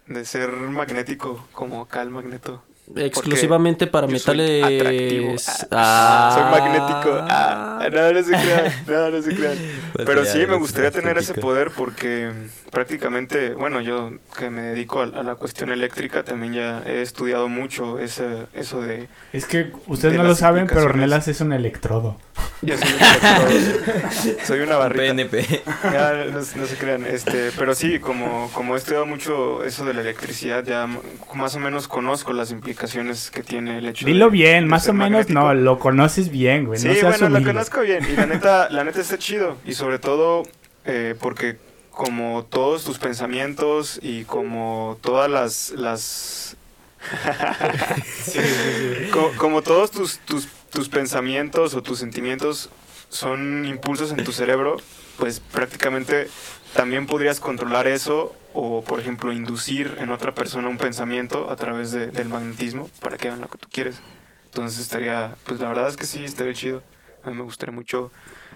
[0.07, 2.61] de ser magnético, como acá el magneto.
[2.95, 4.63] Exclusivamente para metales.
[4.63, 5.35] atractivo.
[5.71, 6.31] Ah.
[6.33, 7.17] Soy magnético.
[7.29, 8.73] Ah, no, no se crean.
[8.87, 9.57] No, no se crean.
[9.93, 12.31] Pero sí, me gustaría tener ese poder porque
[12.71, 17.49] prácticamente, bueno, yo que me dedico a, a la cuestión eléctrica también ya he estudiado
[17.49, 19.09] mucho ese, eso de...
[19.33, 20.85] Es que ustedes De no lo saben, pero.
[20.85, 22.17] Ornelas es un electrodo.
[22.61, 24.37] Yo soy, un electrodo.
[24.45, 25.03] soy una barrita.
[25.03, 25.63] PNP.
[25.83, 29.93] Ya, no, no se crean, este, pero sí, como, como he estudiado mucho eso de
[29.93, 30.87] la electricidad, ya
[31.33, 34.87] más o menos conozco las implicaciones que tiene el hecho Dilo de- bien, de más
[34.87, 36.79] o menos, no, lo conoces bien, güey.
[36.79, 39.73] Sí, no seas bueno, lo conozco bien y la neta, la neta está chido y
[39.73, 40.43] sobre todo
[40.85, 41.57] eh, porque
[41.91, 46.55] como todos tus pensamientos y como todas las las
[49.11, 52.69] Co- como, todos tus, tus tus pensamientos o tus sentimientos
[53.09, 54.77] son impulsos en tu cerebro,
[55.17, 56.27] pues prácticamente
[56.73, 61.91] también podrías controlar eso o, por ejemplo, inducir en otra persona un pensamiento a través
[61.91, 64.01] de- del magnetismo para que hagan lo que tú quieres.
[64.45, 66.81] Entonces estaría, pues la verdad es que sí, estaría chido.
[67.23, 68.11] A mí me gustaría mucho.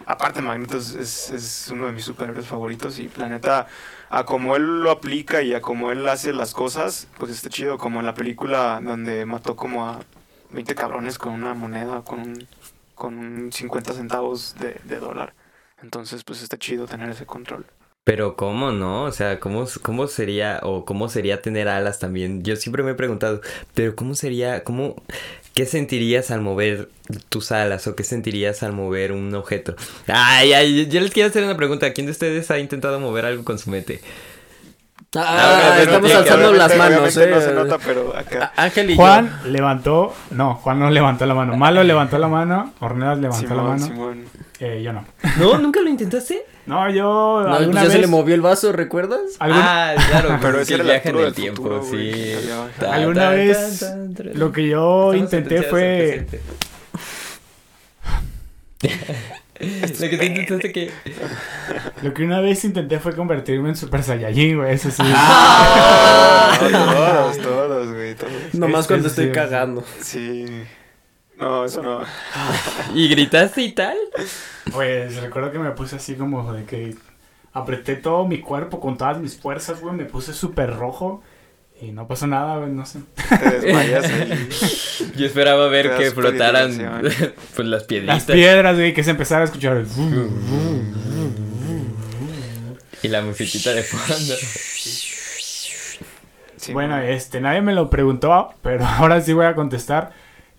[0.07, 3.67] Aparte, Magneto es, es, es uno de mis superhéroes favoritos y Planeta,
[4.09, 7.77] a como él lo aplica y a como él hace las cosas, pues está chido.
[7.77, 9.99] Como en la película donde mató como a
[10.51, 12.47] 20 cabrones con una moneda, con un,
[12.95, 15.33] con un 50 centavos de, de dólar.
[15.83, 17.65] Entonces, pues está chido tener ese control.
[18.03, 22.43] Pero cómo no, o sea, cómo, cómo sería o cómo sería tener alas también.
[22.43, 23.41] Yo siempre me he preguntado,
[23.75, 24.95] pero cómo sería, cómo,
[25.53, 26.89] qué sentirías al mover
[27.29, 29.75] tus alas o qué sentirías al mover un objeto.
[30.07, 31.93] Ay, ay, yo les quiero hacer una pregunta.
[31.93, 34.01] ¿Quién de ustedes ha intentado mover algo con su mente?
[35.15, 37.27] Ah, estamos alzando las manos, obviamente eh.
[37.27, 38.53] no se nota, pero acá.
[38.55, 41.55] Ángel y Juan levantó, no, Juan no levantó la mano.
[41.57, 43.85] Malo levantó la mano, Ornelas levantó la mano.
[43.85, 44.25] Simón.
[44.59, 45.05] Eh, yo no.
[45.37, 45.57] ¿No?
[45.57, 46.45] ¿Nunca lo intentaste?
[46.65, 47.41] No, yo.
[47.41, 47.93] No, pues alguna ya vez.
[47.93, 49.19] se le movió el vaso, ¿recuerdas?
[49.39, 52.33] alguna- Ah, claro, Pero es era el viaja en el del tiempo, futuro, sí.
[52.79, 54.29] Ta, Alguna ta, vez ta, ta, ta.
[54.33, 56.27] Lo que yo Estamos intenté fue.
[59.61, 60.91] Lo que tú intentaste que...
[62.01, 64.73] Lo que una vez intenté fue convertirme en Super Saiyajin, güey.
[64.73, 65.03] Eso sí.
[65.05, 68.31] Ah, todos, todos, güey, todos.
[68.53, 69.31] Nomás Este, cuando estoy sí.
[69.31, 69.83] cagando.
[70.01, 70.63] Sí.
[71.41, 72.01] No, eso no.
[72.95, 73.97] ¿Y gritaste y tal?
[74.71, 76.95] Pues recuerdo que me puse así como de que
[77.53, 79.95] apreté todo mi cuerpo con todas mis fuerzas, güey.
[79.95, 81.21] Me puse súper rojo
[81.81, 82.69] y no pasó nada, güey.
[82.71, 82.99] No sé.
[83.27, 84.49] Te desmayas ahí.
[85.17, 86.77] Yo esperaba ver que flotaran
[87.55, 88.27] pues las piedritas.
[88.27, 89.77] Las piedras, güey, que se empezara a escuchar.
[89.77, 89.87] el-
[93.03, 94.35] Y la musiquita de fondo.
[96.57, 97.01] Sí, Bueno, no.
[97.01, 100.11] este, nadie me lo preguntó, pero ahora sí voy a contestar.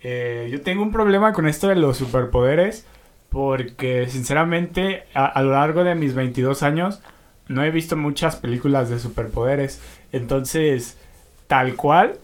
[0.03, 2.85] Eh, yo tengo un problema con esto de los superpoderes,
[3.29, 7.01] porque sinceramente a, a lo largo de mis 22 años
[7.47, 9.81] no he visto muchas películas de superpoderes.
[10.11, 10.97] Entonces,
[11.47, 12.19] tal cual,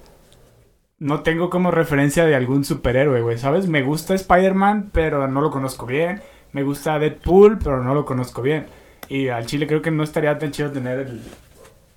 [0.99, 3.67] no tengo como referencia de algún superhéroe, güey, ¿sabes?
[3.67, 6.21] Me gusta Spider-Man, pero no lo conozco bien.
[6.51, 8.65] Me gusta Deadpool, pero no lo conozco bien.
[9.07, 11.21] Y al chile creo que no estaría tan chido tener el...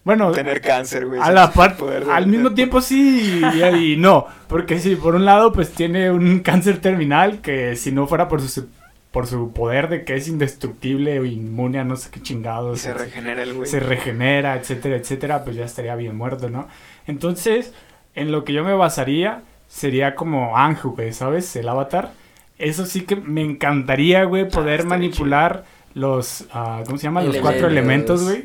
[0.04, 1.20] Bueno, Tener cáncer, güey.
[1.20, 5.24] a la par, poder al mismo tiempo sí y, y no, porque sí, por un
[5.24, 8.66] lado pues tiene un cáncer terminal que si no fuera por su
[9.12, 12.80] por su poder de que es indestructible o inmune a no sé qué Y chingados,
[12.80, 13.68] se regenera el güey.
[13.68, 16.66] se regenera, etcétera, etcétera, pues ya estaría bien muerto, ¿no?
[17.06, 17.72] Entonces,
[18.14, 21.54] en lo que yo me basaría sería como Anju, güey, ¿sabes?
[21.56, 22.12] El avatar.
[22.58, 27.22] Eso sí que me encantaría, güey, poder estaría manipular los, ah, ¿cómo se llama?
[27.22, 28.44] Los cuatro elementos, güey.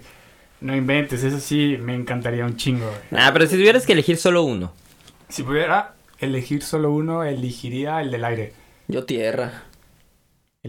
[0.60, 3.22] No inventes, eso sí me encantaría un chingo, güey.
[3.22, 4.74] Ah, pero si tuvieras que elegir solo uno.
[5.30, 8.54] Si pudiera elegir solo uno, elegiría el del aire.
[8.88, 9.63] Yo tierra.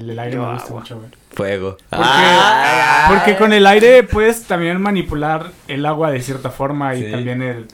[0.01, 0.81] El del aire Yo me gusta agua.
[0.81, 1.09] mucho, güey.
[1.33, 1.77] Fuego.
[1.91, 3.07] Porque, Ah.
[3.09, 7.11] porque con el aire puedes también manipular el agua de cierta forma y Sí.
[7.11, 7.67] también el...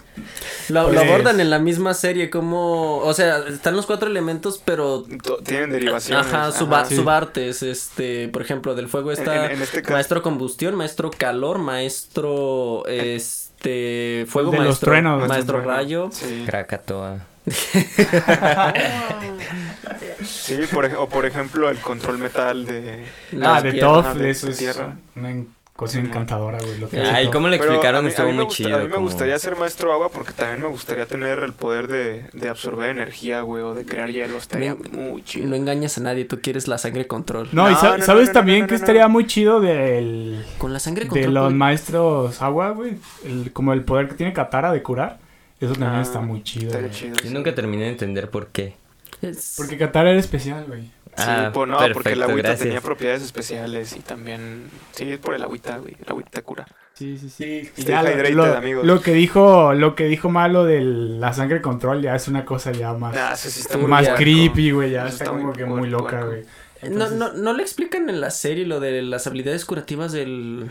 [0.69, 2.99] Lo, lo Pues- abordan en la misma serie como...
[2.99, 5.05] O sea, están los cuatro elementos, pero...
[5.23, 6.27] To- Tienen derivaciones.
[6.27, 6.89] Ajá, suba- ajá.
[6.89, 6.97] sí.
[6.97, 11.59] subartes, este, por ejemplo, del fuego está en- en este caso- maestro combustión, maestro calor,
[11.59, 15.29] maestro, este, fuego, de los maestro, truenos.
[15.29, 16.09] maestro Bueno, rayo.
[16.13, 17.19] Sí, Krakatoa.
[20.25, 23.05] Sí por, o por ejemplo el control metal de...
[23.43, 23.73] Ah, de.
[23.75, 24.97] Toff, de de- eso de es tierra.
[25.17, 25.45] una
[25.77, 26.79] cosa encantadora, güey.
[26.79, 27.33] Lo que Ay, Toph.
[27.35, 28.05] ¿cómo le explicaron?
[28.05, 28.77] mí, Estuvo muy gusta- chido.
[28.77, 31.89] A mí me como- gustaría ser maestro agua porque también me gustaría tener el poder
[31.89, 34.39] de, de absorber energía, güey, o de crear hielo.
[34.39, 35.49] Estaría muy chido.
[35.49, 37.49] No engañas a nadie, tú quieres la sangre control.
[37.53, 39.09] No, y No, sa- no, ¿sabes no, no, también no, no, que no, estaría no.
[39.09, 40.45] muy chido del...
[40.59, 41.35] Con la sangre De control.
[41.35, 42.93] los puede- maestros agua, güey.
[43.25, 45.19] el- como el poder que tiene Katara de curar.
[45.65, 46.79] Eso también Ah, está muy chido.
[46.81, 47.11] Yo sí.
[47.31, 48.75] nunca terminé de entender por qué.
[49.23, 50.83] es- Porque Katara era especial, güey.
[51.17, 52.61] Sí, Ah, pues no, porque el perfecto, agüita gracias.
[52.67, 54.65] tenía propiedades especiales y también.
[54.93, 55.95] Sí, es por el agüita, güey.
[56.01, 56.67] El agüita cura.
[56.95, 57.71] Sí, sí, sí.
[57.77, 58.85] Stay Ya lo- lo, amigos.
[58.85, 62.73] lo que dijo, lo que dijo malo de la sangre control ya es una cosa
[62.73, 64.91] ya más, Nah, eso sí está muy más creepy, güey.
[64.91, 66.43] Ya está, está como muy que muy loca, güey.
[66.91, 70.69] No, no, no le explican en la serie lo de las habilidades curativas del,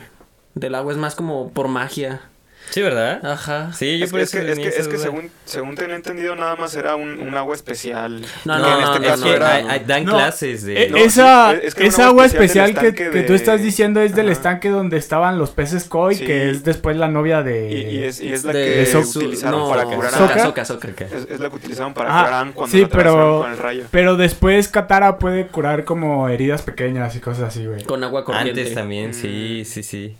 [0.55, 2.21] del agua, es más como por magia.
[2.69, 3.23] Sí, ¿verdad?
[3.23, 3.71] Ajá.
[3.73, 5.95] Sí, yo Es por que, es eso que, es que, es que según, según tenía
[5.95, 8.25] entendido, nada más era un, un agua especial.
[8.45, 9.53] No, no, en este no, Es caso que era.
[9.55, 10.83] hay- hay- dan No, clases de...
[10.85, 14.15] Eh, No, esa es que esa agua especial que, que tú de- estás diciendo es
[14.15, 14.33] del Ajá.
[14.33, 16.25] estanque donde estaban los peces koi, Sí.
[16.25, 17.69] que es después la novia de...
[17.71, 20.25] Y, y es, y es la De que utilizaron no, para curar a.
[20.25, 23.83] Es, es la que utilizaron para Ah, curar cuando sí, pero- con el rayo.
[23.91, 27.83] Pero después Katara puede curar como heridas pequeñas y cosas así, güey.
[27.83, 28.61] Con agua corriente.
[28.61, 29.13] Antes también, Mm.
[29.13, 30.17] sí, sí, sí.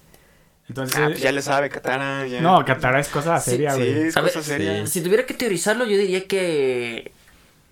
[0.69, 0.97] Entonces...
[0.99, 2.25] Ah, pues ya le sabe, Katara.
[2.27, 2.41] Ya.
[2.41, 4.07] No, Katara es cosa seria, Sí, güey.
[4.07, 4.87] es A ver, cosa seria.
[4.87, 7.11] Si tuviera que teorizarlo, yo diría que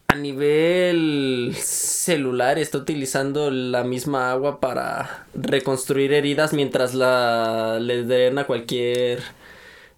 [0.08, 8.44] a nivel celular está utilizando la misma agua para reconstruir heridas mientras la le drena
[8.44, 9.22] cualquier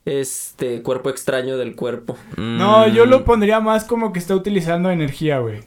[0.05, 2.15] este cuerpo extraño del cuerpo.
[2.37, 5.63] No, yo lo pondría más como que está utilizando energía, güey.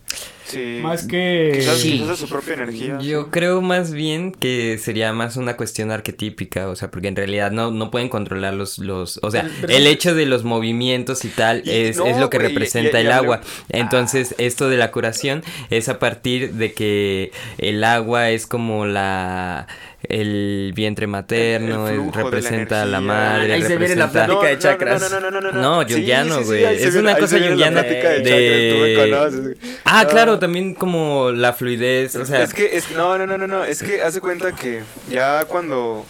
[0.47, 0.79] Sí.
[0.83, 1.53] Más que...
[1.57, 1.93] Quizás, Sí.
[1.93, 2.99] quizás de su propia energía.
[3.01, 7.51] Yo creo más bien que sería más una cuestión arquetípica, o sea, porque en realidad
[7.51, 11.25] no, no pueden controlar los, los, o sea, Pero- pero- el hecho de los movimientos
[11.25, 13.41] y tal Y- es, no, es lo que representa y- y el agua.
[13.69, 19.67] Entonces, esto de la curación es a partir de que el agua es como la,
[20.09, 24.59] el vientre materno, El- el representa a la madre, Ahí se viene la plática de
[24.59, 25.01] chakras.
[25.11, 25.61] No, no, no, no, no.
[25.83, 26.65] No, sí, sí, güey.
[26.65, 29.57] Es una cosa plática de de-.
[29.85, 30.09] Ah, No.
[30.11, 33.65] claro, también como la fluidez, o sea, es que, es, no, no, no, no, no,
[33.65, 36.05] es que hace cuenta que ya cuando,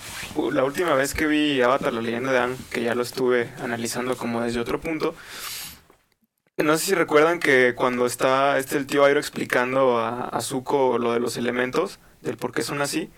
[0.53, 4.17] la última vez que vi Avatar, la leyenda de Aang, que ya lo estuve analizando
[4.17, 5.15] como desde otro punto,
[6.59, 10.99] no sé si recuerdan que cuando está este el tío Airo explicando a, a Zuko
[10.99, 13.11] lo de los elementos, del por qué son así,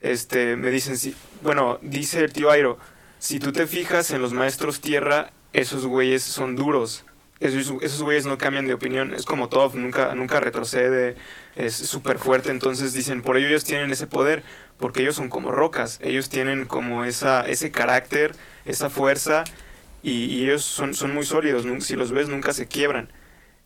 [0.00, 2.78] este, me dicen, si, bueno, dice el tío Airo,
[3.18, 7.04] si tú te fijas en los maestros tierra, esos güeyes son duros.
[7.40, 9.14] Esos, esos güeyes no cambian de opinión.
[9.14, 11.16] Es como Toph, nunca, nunca retrocede,
[11.54, 12.50] es súper fuerte.
[12.50, 14.42] Entonces dicen, por ello ellos tienen ese poder,
[14.78, 15.98] porque ellos son como rocas.
[16.02, 19.44] Ellos tienen como esa, ese carácter, esa fuerza,
[20.02, 21.66] y, y ellos son, son muy sólidos.
[21.84, 23.10] Si los ves, nunca se quiebran.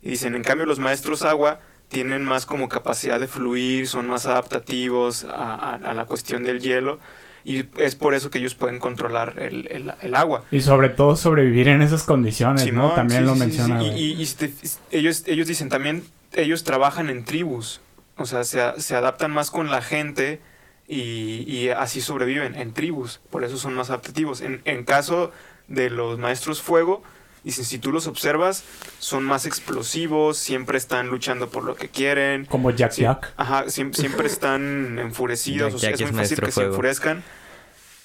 [0.03, 4.25] Y dicen, en cambio, los maestros agua tienen más como capacidad de fluir, son más
[4.27, 6.99] adaptativos a, a- a la cuestión del hielo.
[7.45, 10.45] Y es por eso que ellos pueden controlar el, el- el agua.
[10.51, 12.69] Y sobre todo sobrevivir en esas condiciones, ¿no?
[12.71, 13.87] Simón, También sí, lo sí, sí, menciona, sí.
[13.97, 14.53] Y, y- y te-
[14.91, 17.81] ellos, ellos dicen también, ellos trabajan en tribus.
[18.17, 20.41] O sea, se, se adaptan más con la gente
[20.87, 23.21] y, y así sobreviven en tribus.
[23.31, 24.43] Por eso son más adaptativos.
[24.43, 25.33] En, en caso
[25.67, 27.03] de los maestros fuego,
[27.45, 28.65] dicen, si tú los observas,
[28.99, 32.45] son más explosivos, siempre están luchando por lo que quieren.
[32.47, 33.33] Como Jack Sí, Jack.
[33.37, 36.63] Ajá, siem- siempre están enfurecidos, Jack o sea, Jack es es muy fácil que se
[36.63, 37.23] enfurezcan.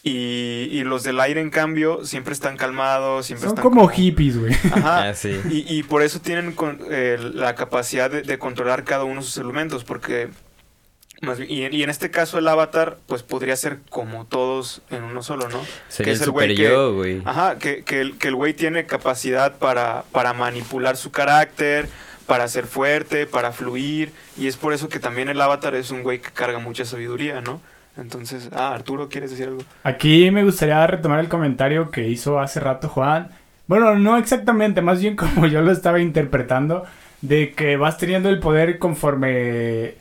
[0.08, 4.38] Y, y los del aire, en cambio, siempre están calmados, siempre Son están como hippies,
[4.40, 4.54] güey.
[4.72, 5.10] Ajá.
[5.10, 5.42] ah, sí.
[5.50, 9.26] Y, y por eso tienen con- eh, la capacidad de, de controlar cada uno de
[9.26, 10.30] sus elementos, porque...
[11.22, 15.04] Más bien- y, y en este caso el avatar, pues podría ser como todos en
[15.04, 15.62] uno solo, ¿no?
[15.88, 17.22] Sería es el güey que- güey.
[17.26, 21.88] Ajá, que, que el que el güey tiene capacidad para, para manipular su carácter,
[22.28, 26.04] para ser fuerte, para fluir, y es por eso que también el avatar es un
[26.04, 27.62] güey que carga mucha sabiduría, ¿no?
[27.98, 29.62] Entonces, ah, Arturo, ¿quieres decir algo?
[29.84, 33.30] Aquí me gustaría retomar el comentario que hizo hace rato Juan.
[33.68, 36.84] Bueno, no exactamente, más bien como yo lo estaba interpretando,
[37.22, 39.94] de que vas teniendo el poder conforme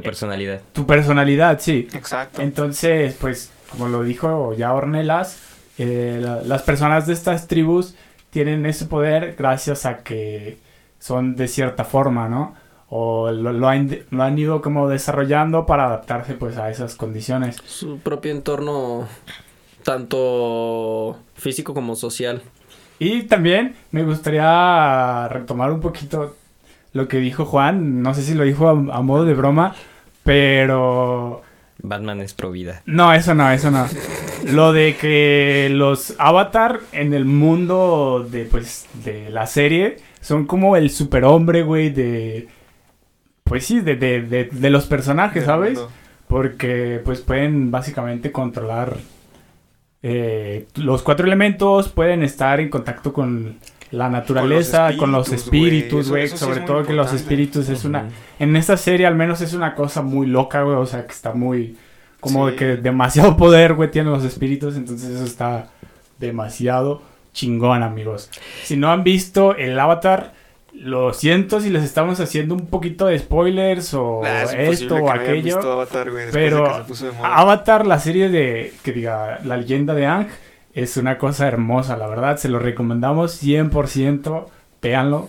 [0.00, 0.60] Tu personalidad.
[0.72, 1.88] tu personalidad, sí.
[1.92, 2.42] Exacto.
[2.42, 5.38] Entonces, pues, como lo dijo ya Ornelas,
[5.78, 7.94] eh, la- las personas de estas tribus
[8.30, 10.58] tienen ese poder gracias a que
[10.98, 12.54] son de cierta forma, ¿no?
[12.90, 17.56] O lo, lo han, lo han ido como desarrollando para adaptarse pues a esas condiciones.
[17.66, 19.06] Su propio entorno,
[19.84, 22.42] tanto físico como social.
[22.98, 26.36] Y también me gustaría retomar un poquito
[26.98, 29.74] lo que dijo Juan, no sé si lo dijo a, a modo de broma,
[30.24, 31.42] pero...
[31.80, 32.82] Batman es pro vida.
[32.84, 33.86] No, eso no, eso no.
[34.52, 40.76] Lo de que los avatar en el mundo de pues de la serie son como
[40.76, 42.48] el superhombre, güey, de
[43.44, 45.80] pues sí, de, de, de, de los personajes, ¿sabes?
[46.26, 48.96] Porque pues pueden básicamente controlar
[50.02, 53.58] eh, los cuatro elementos, pueden estar en contacto con
[53.90, 56.28] la naturaleza, con los espíritus, güey.
[56.28, 58.08] sí Sobre todo que los espíritus es una...
[58.38, 60.76] En esta serie al menos es una cosa muy loca, güey.
[60.76, 61.76] O sea, que está muy...
[62.20, 62.52] Como Sí.
[62.52, 64.76] de que demasiado poder, güey, tienen los espíritus.
[64.76, 65.68] Entonces eso está
[66.18, 68.30] demasiado chingón, amigos.
[68.64, 70.32] Si no han visto el avatar,
[70.72, 75.10] lo siento si les estamos haciendo un poquito de spoilers o Ah, es esto o
[75.10, 75.42] aquello.
[75.56, 77.36] visto Avatar, de Pero que se puso de moda.
[77.36, 80.26] Avatar, la serie de, que diga, la leyenda de Ang,
[80.74, 82.36] es una cosa hermosa, la verdad.
[82.38, 84.46] Se lo recomendamos 100%.
[84.82, 85.28] Véanlo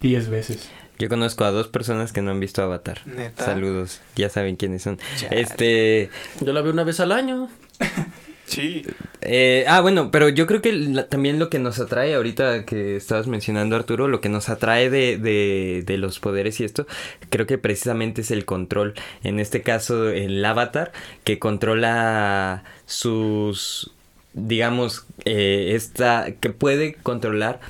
[0.00, 0.70] 10 veces.
[0.98, 3.00] Yo conozco a dos personas que no han visto Avatar.
[3.06, 3.44] Neta.
[3.44, 4.98] Saludos, ya saben quiénes son.
[5.16, 5.40] Chale.
[5.40, 6.08] Este,
[6.40, 7.48] Yo la veo una vez al año.
[8.48, 8.84] Sí,
[9.22, 12.94] eh, ah, bueno, pero yo creo que la- también lo que nos atrae ahorita que
[12.94, 16.86] estabas mencionando Arturo, lo que nos atrae de, de, de los poderes y esto,
[17.28, 18.94] creo que precisamente es el control.
[19.24, 20.92] En este caso, el avatar
[21.24, 23.90] que controla sus,
[24.36, 27.60] digamos, eh, esta, que puede controlar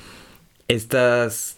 [0.67, 1.55] estas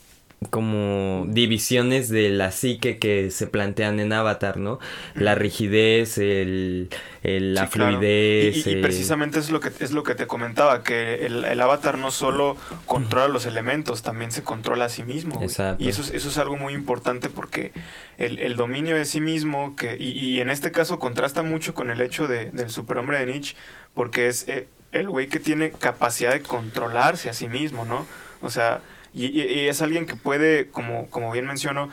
[0.51, 4.79] como divisiones de la psique que se plantean en Avatar, ¿no?
[5.13, 6.87] La rigidez, el,
[7.23, 7.97] el- la Sí, claro.
[7.97, 8.65] fluidez.
[8.65, 11.59] Y, y- y precisamente es lo que es lo que te comentaba, que el, el
[11.59, 12.55] avatar no solo
[12.85, 15.43] controla los elementos, también se controla a sí mismo.
[15.43, 15.83] Exacto.
[15.83, 17.73] Y eso es, eso es algo muy importante porque
[18.17, 21.89] el, el dominio de sí mismo, que, y, y en este caso contrasta mucho con
[21.91, 23.57] el hecho de, del superhombre de Nietzsche,
[23.93, 28.05] porque es eh, el güey que tiene capacidad de controlarse a sí mismo, ¿no?
[28.41, 28.81] O sea,
[29.13, 31.89] y, es alguien que puede, como, como bien menciono,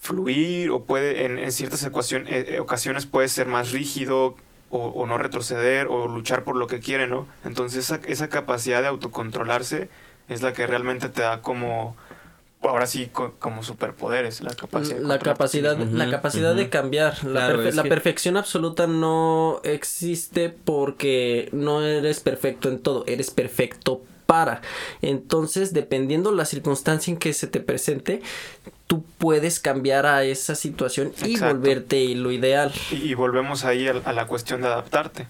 [0.00, 4.36] fluir o puede en, en ciertas ecuación- eh, eh, ocasiones puede ser más rígido
[4.70, 7.26] o, o no retroceder o luchar por lo que quiere, ¿no?
[7.44, 9.88] Entonces esa, esa capacidad de autocontrolarse
[10.28, 11.96] es la que realmente te da como,
[12.70, 14.96] ahora sí, co- como superpoderes, la capacidad.
[14.96, 17.22] de La capacidad, la capacidad de cambiar.
[17.24, 22.78] La, Claro, perfe- es la que- perfección absoluta no existe porque no eres perfecto en
[22.78, 24.62] todo, eres perfecto para.
[25.02, 28.22] Entonces, dependiendo la circunstancia en que se te presente,
[28.86, 31.54] tú puedes cambiar a esa situación y Exacto.
[31.56, 32.72] volverte lo ideal.
[32.90, 35.26] Y, y volvemos ahí a, a la cuestión de adaptarte.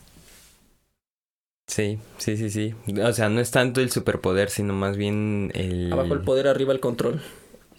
[1.67, 2.75] Sí, sí, sí, sí.
[3.03, 5.91] O sea, no es tanto el superpoder, sino más bien el...
[5.93, 7.23] Abajo el poder, arriba el control.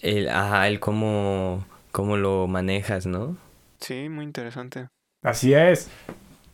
[0.01, 3.38] el ajá, el cómo, cómo lo manejas, ¿no?
[3.79, 4.88] Sí, muy interesante.
[5.23, 5.89] Así es.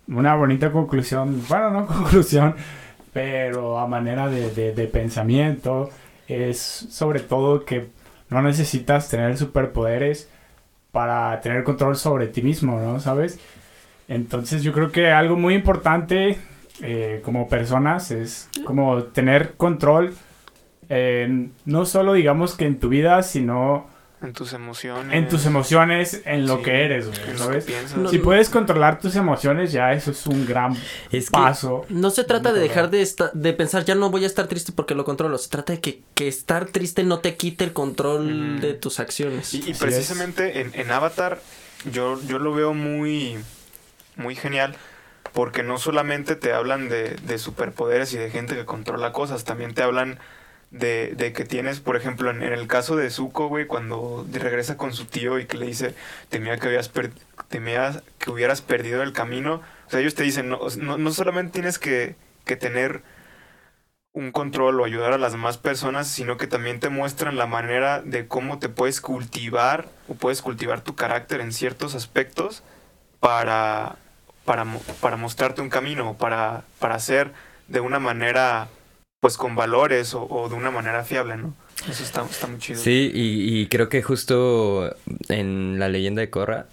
[0.08, 1.42] Una bonita conclusión.
[1.48, 2.56] Bueno, no conclusión,
[3.14, 5.90] pero a manera de, de- de pensamiento.
[6.28, 7.88] Es sobre todo que
[8.30, 10.30] no necesitas tener superpoderes
[10.92, 13.00] para tener control sobre ti mismo, ¿no?
[13.00, 13.40] ¿Sabes?
[14.08, 16.38] Entonces yo creo que algo muy importante
[16.82, 20.14] eh, como personas es como tener control
[20.90, 23.88] en- no solo digamos que en tu vida, sino
[24.22, 25.16] En tus emociones.
[25.16, 27.64] en tus emociones, en lo Sí, que eres, güey, en lo que ¿sabes?
[27.66, 27.98] piensas.
[27.98, 30.76] No, Si puedes controlar tus emociones, ya eso es un gran
[31.12, 31.32] Es que...
[31.38, 31.86] paso.
[31.90, 34.94] No se trata de dejar de, de pensar, ya no voy a estar triste porque
[34.96, 35.38] lo controlo.
[35.38, 39.54] Se trata de que, que estar triste no te quite el control de tus acciones.
[39.54, 41.40] Y, y precisamente en, en Avatar
[41.92, 43.38] yo, yo lo veo muy,
[44.18, 44.76] muy genial
[45.34, 49.74] porque no solamente te hablan de, de superpoderes y de gente que controla cosas, también
[49.74, 50.20] te hablan
[50.72, 54.94] de, de que tienes, por ejemplo, en, el caso de Zuko, güey, cuando regresa con
[54.94, 55.96] su tío y que le dice,
[56.30, 57.12] temía que, habías per-
[57.50, 59.62] temía que hubieras perdido el camino.
[59.88, 62.16] O sea, ellos te dicen, no, no, no solamente tienes que,
[62.46, 63.04] que tener
[64.14, 68.02] un control o ayudar a las demás personas, sino que también te muestran la manera
[68.02, 72.64] de cómo te puedes cultivar o puedes cultivar tu carácter en ciertos aspectos
[73.20, 73.98] para,
[74.52, 74.66] para,
[75.00, 77.32] para mostrarte un camino para, para hacer
[77.70, 78.68] de una manera,
[79.22, 81.54] pues con valores o, de una manera fiable, ¿no?
[81.90, 82.78] Eso está, muy chido.
[82.78, 84.94] Sí, y, creo que justo
[85.30, 86.66] en la leyenda de Korra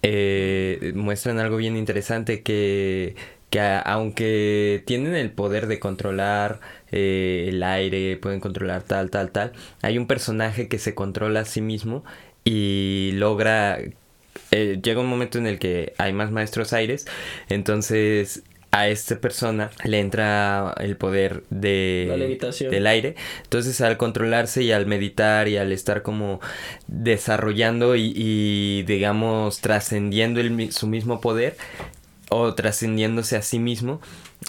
[0.00, 3.16] eh, muestran algo bien interesante que,
[3.50, 6.60] que aunque tienen el poder de controlar
[6.90, 11.44] eh, el aire, pueden controlar tal, tal, tal, hay un personaje que se controla a
[11.44, 12.02] sí mismo
[12.44, 13.78] y logra...
[14.56, 17.06] eh, llega un momento en el que hay más maestros aires,
[17.48, 22.70] entonces a esta persona le entra el poder de La levitación.
[22.70, 23.14] del aire.
[23.42, 26.40] Entonces al controlarse y al meditar y al estar como
[26.86, 31.56] desarrollando y, y, digamos trascendiendo su mismo poder
[32.28, 34.00] o trascendiéndose a sí mismo,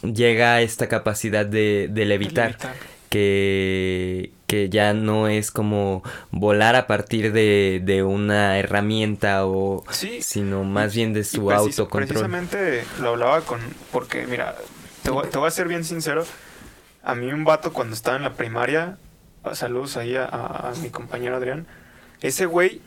[0.01, 2.97] llega a esta capacidad de, de levitar Levitar.
[3.10, 10.22] Que, que ya no es como volar a partir de, de una herramienta o Sí.
[10.22, 12.08] sino más bien de su precis- autocontrol.
[12.08, 13.60] Precisamente lo hablaba con.
[13.91, 14.55] Porque, mira,
[15.03, 16.26] te voy, te voy a ser bien sincero.
[17.03, 18.97] A mí, un vato cuando estaba en la primaria,
[19.43, 21.66] ah, saludos ahí a, a- a mi compañero Adrián,
[22.22, 22.82] ese güey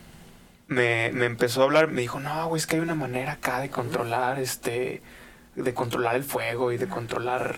[0.67, 3.59] me, me empezó a hablar, me dijo, no, güey, es que hay una manera acá
[3.59, 5.01] de controlar, este,
[5.55, 7.57] de controlar el fuego y de controlar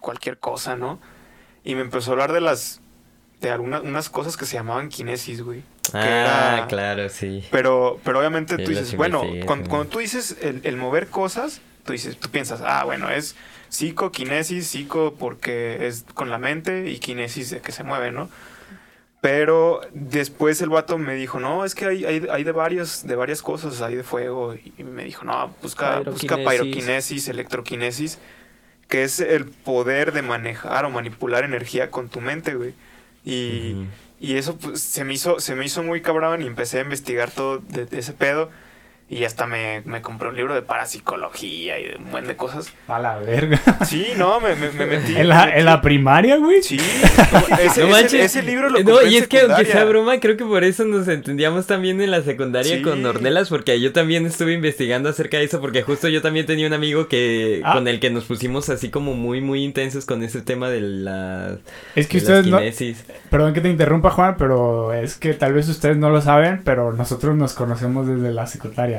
[0.00, 0.98] cualquier cosa, ¿no?
[1.68, 2.80] Y me empezó a hablar de las,
[3.42, 5.62] de algunas unas cosas que se llamaban kinesis, güey.
[5.92, 7.44] Ah, era- claro, sí.
[7.50, 11.60] pero, pero obviamente Sí, tú dices, bueno, cuando, cuando tú dices el, el mover cosas,
[11.84, 13.36] tú dices, tú piensas, ah, bueno, es
[13.68, 18.30] psico, kinesis, psico porque es con la mente y kinesis de que se mueve, ¿no?
[19.20, 23.14] Pero después el vato me dijo, no, es que hay, hay, hay de, varios, de
[23.16, 24.54] varias cosas, hay de fuego.
[24.54, 28.18] Y me dijo, no, busca, busca pyroquinesis, electroquinesis,
[28.88, 32.74] que es el poder de manejar o manipular energía con tu mente, güey.
[33.24, 33.86] Y,
[34.20, 37.30] y eso pues, se, me hizo, se me hizo muy cabrón y empecé a investigar
[37.30, 38.50] todo de ese pedo.
[39.10, 42.70] Y hasta me, me, compré un libro de parapsicología y de un buen de cosas.
[42.88, 43.58] A la verga.
[43.86, 45.16] Sí, no, me, me, metí.
[45.16, 46.62] ¿En la, ¿En la primaria, güey?
[46.62, 46.78] Sí.
[47.58, 50.84] ese, ese, libro lo No, y es que aunque sea broma, creo que por eso
[50.84, 55.44] nos entendíamos también en la secundaria con Ornelas, porque yo también estuve investigando acerca de
[55.44, 57.72] eso, porque justo yo también tenía un amigo que ah.
[57.72, 61.56] con el que nos pusimos así como muy, muy intensos con ese tema de la.
[61.94, 62.58] Es que ustedes no.
[63.30, 66.92] Perdón que te interrumpa, Juan, pero es que tal vez ustedes no lo saben, pero
[66.92, 68.97] nosotros nos conocemos desde la secundaria.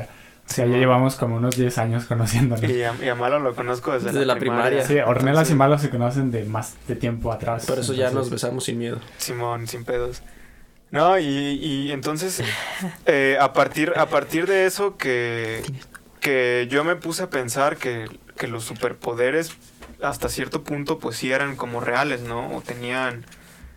[0.50, 2.68] O sea, ya llevamos como unos 10 años conociéndonos.
[2.68, 4.84] Y a, Malo lo conozco desde, la, primaria.
[4.84, 7.66] Sí, Ornelas y Malo se conocen de más de tiempo atrás.
[7.66, 8.98] Por eso ya nos besamos sin miedo.
[9.16, 10.22] Simón, sin pedos.
[10.90, 12.42] No, y, y entonces,
[13.06, 15.62] eh, a, partir, a partir de eso que,
[16.18, 19.52] que yo me puse a pensar que, que los superpoderes
[20.02, 22.56] hasta cierto punto pues sí eran como reales, ¿no?
[22.56, 23.24] O tenían,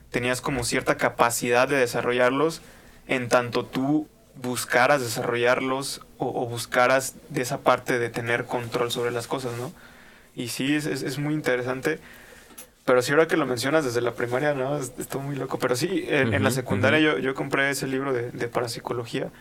[0.10, 2.64] tenías como cierta capacidad de desarrollarlos
[3.08, 9.28] en tanto tú buscaras desarrollarlos o, buscaras de esa parte de tener control sobre las
[9.28, 9.72] cosas, ¿no?
[10.36, 12.00] Y sí, es, es, muy interesante.
[12.86, 14.78] Pero sí, ahora que lo mencionas desde la primaria, ¿no?
[14.78, 15.60] Estuvo muy loco.
[15.60, 19.32] Pero sí, en, la secundaria yo, yo compré ese libro de, de parapsicología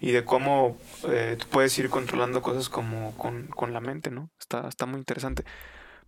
[0.00, 0.76] y de cómo
[1.08, 4.30] eh, tú puedes ir controlando cosas como con, con, la mente, ¿no?
[4.38, 5.44] Está, está muy interesante.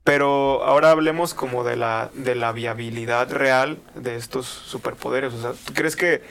[0.04, 5.34] Pero ahora hablemos como de la, de la viabilidad real de estos superpoderes.
[5.34, 6.22] O sea, ¿tú crees que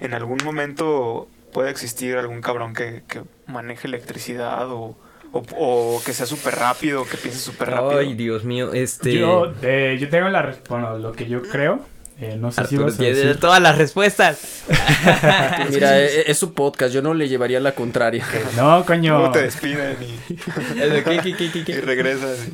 [0.00, 4.94] en algún momento puede existir algún cabrón que, que maneje electricidad o,
[5.32, 7.98] o, que sea súper rápido, que piense súper rápido.
[7.98, 9.14] Ay, Dios mío, este...
[9.14, 10.54] Yo, eh, yo tengo la...
[10.68, 11.80] Bueno, lo que yo creo...
[12.20, 13.40] Eh, no sé si vas a decir...
[13.40, 14.64] todas las respuestas.
[15.70, 18.26] Mira, es, es, su podcast, yo no le llevaría la contraria.
[18.56, 19.16] No, coño.
[19.16, 20.32] ¿Cómo te despiden y,
[21.70, 22.48] y regresas?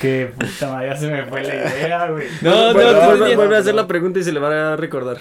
[0.00, 2.26] que puta madre, ya se me fue la idea, güey.
[2.40, 5.18] No, no, no, vuelve, vuelve a hacer la pregunta y se le va a recordar.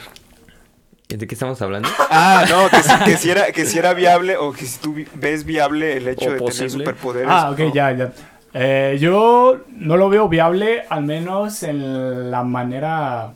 [1.09, 1.89] ¿De qué estamos hablando?
[2.11, 4.95] Ah, no, que si, que si, era, que si era viable o que si tú
[5.15, 7.29] ves viable el hecho de tener superpoderes.
[7.31, 8.11] Ah, ok, ya, ya.
[8.53, 13.33] Eh, yo no lo veo viable, al menos en la manera.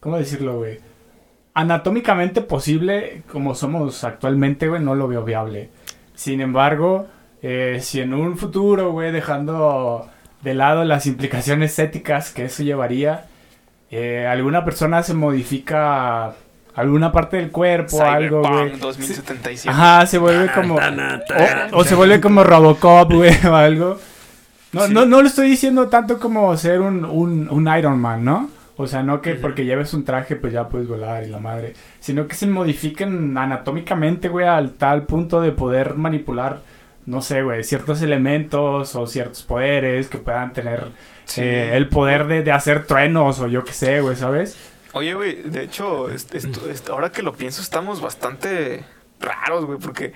[0.00, 0.80] ¿Cómo decirlo, güey?
[1.54, 5.70] Anatómicamente posible, como somos actualmente, güey, no lo veo viable.
[6.14, 7.06] Sin embargo,
[7.40, 10.10] eh, si en un futuro, güey, dejando
[10.42, 13.28] de lado las implicaciones éticas que eso llevaría,
[13.90, 16.34] eh, alguna persona se modifica
[16.74, 18.78] alguna parte del cuerpo, algo, güey.
[18.78, 19.68] 2077.
[19.68, 20.78] Ajá, se vuelve como.
[21.72, 23.98] o, se vuelve como Robocop, güey, o algo.
[24.72, 28.50] No, no, no lo estoy diciendo tanto como ser un, un, un Iron Man, ¿no?
[28.76, 31.74] O sea, no que porque lleves un traje pues ya puedes volar y la madre.
[32.00, 36.60] Sino que se modifiquen anatómicamente, güey, al tal punto de poder manipular,
[37.06, 40.86] no sé, güey, ciertos elementos o ciertos poderes que puedan tener
[41.36, 44.58] eh, el poder de, de hacer truenos o yo qué sé, güey, ¿sabes?
[44.94, 46.06] Oye, güey, de hecho,
[46.90, 48.84] ahora que lo pienso, estamos bastante
[49.20, 50.12] raros, güey, porque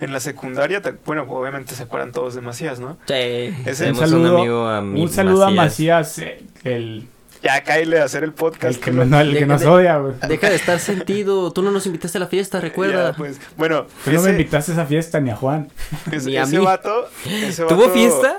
[0.00, 2.96] en la secundaria, bueno, obviamente se acuerdan todos de Macías, ¿no?
[3.06, 3.54] Sí.
[3.66, 7.06] un saludo, un, amigo a un saludo a Macías, eh, el...
[7.42, 8.76] Ya cáile a hacer el podcast.
[8.76, 10.14] El que, no, el que nos odia, güey.
[10.28, 11.52] Deja de estar sentido.
[11.52, 13.14] Tú no nos invitaste a la fiesta, recuerda.
[13.14, 13.86] pues, bueno.
[14.04, 15.68] Tú no me invitaste a esa fiesta ni a Juan.
[16.24, 16.64] ni a ese mí.
[16.64, 18.38] Vato, ese vato, ¿Tuvo fiesta?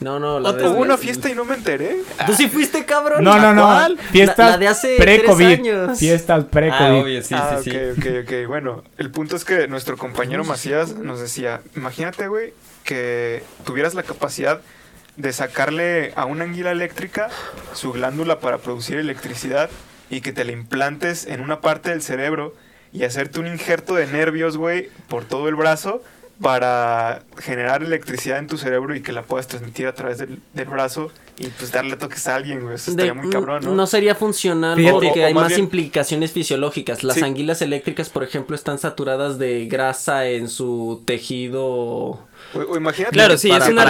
[0.00, 1.98] No, no, la Hubo una fiesta y no me enteré.
[2.26, 3.22] ¿Tú sí fuiste, cabrón?
[3.22, 3.96] No, no, no.
[4.10, 5.94] Fiestas de hace pre-COVID.
[5.96, 7.18] Fiestas pre-COVID.
[7.18, 8.48] Ah, sí, ah, sí, ok, ok, ok.
[8.48, 14.02] Bueno, el punto es que nuestro compañero Macías nos decía, imagínate, güey, que tuvieras la
[14.02, 14.62] capacidad
[15.16, 17.28] de sacarle a una anguila eléctrica
[17.74, 19.68] su glándula para producir electricidad
[20.08, 22.54] y que te la implantes en una parte del cerebro
[22.92, 26.02] y hacerte un injerto de nervios, güey, por todo el brazo
[26.40, 31.10] para generar electricidad en tu cerebro y que la puedas transmitir a través del, brazo
[31.38, 32.76] y pues darle toques a alguien, güey.
[32.76, 33.74] Eso estaría muy cabrón, ¿no?
[33.74, 37.04] No sería funcional porque hay más, implicaciones fisiológicas.
[37.04, 42.20] Las anguilas eléctricas, por ejemplo, están saturadas de grasa en su tejido
[43.12, 43.84] Claro, sí, es una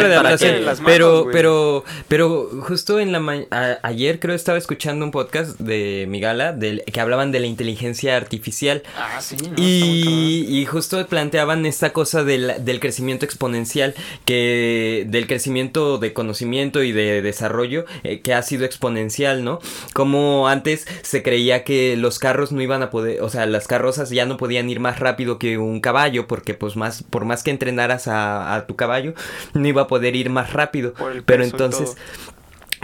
[0.85, 6.83] pero, pero, pero justo en la ayer creo estaba escuchando un podcast de Migala del,
[6.85, 8.83] que hablaban de la inteligencia artificial.
[8.97, 9.37] Ah, sí.
[9.57, 13.95] y, y, justo planteaban esta cosa del, del, crecimiento exponencial,
[14.25, 19.61] que del crecimiento de conocimiento y de desarrollo eh, que ha sido exponencial, ¿no?
[19.95, 24.11] Como antes se creía que los carros no iban a poder, o sea, las carrozas
[24.11, 27.51] ya no podían ir más rápido que un caballo, porque pues más, por más que
[27.51, 29.15] entrenaras a a, tu caballo,
[29.55, 30.95] no iba a poder ir más rápido.
[31.27, 31.97] Pero entonces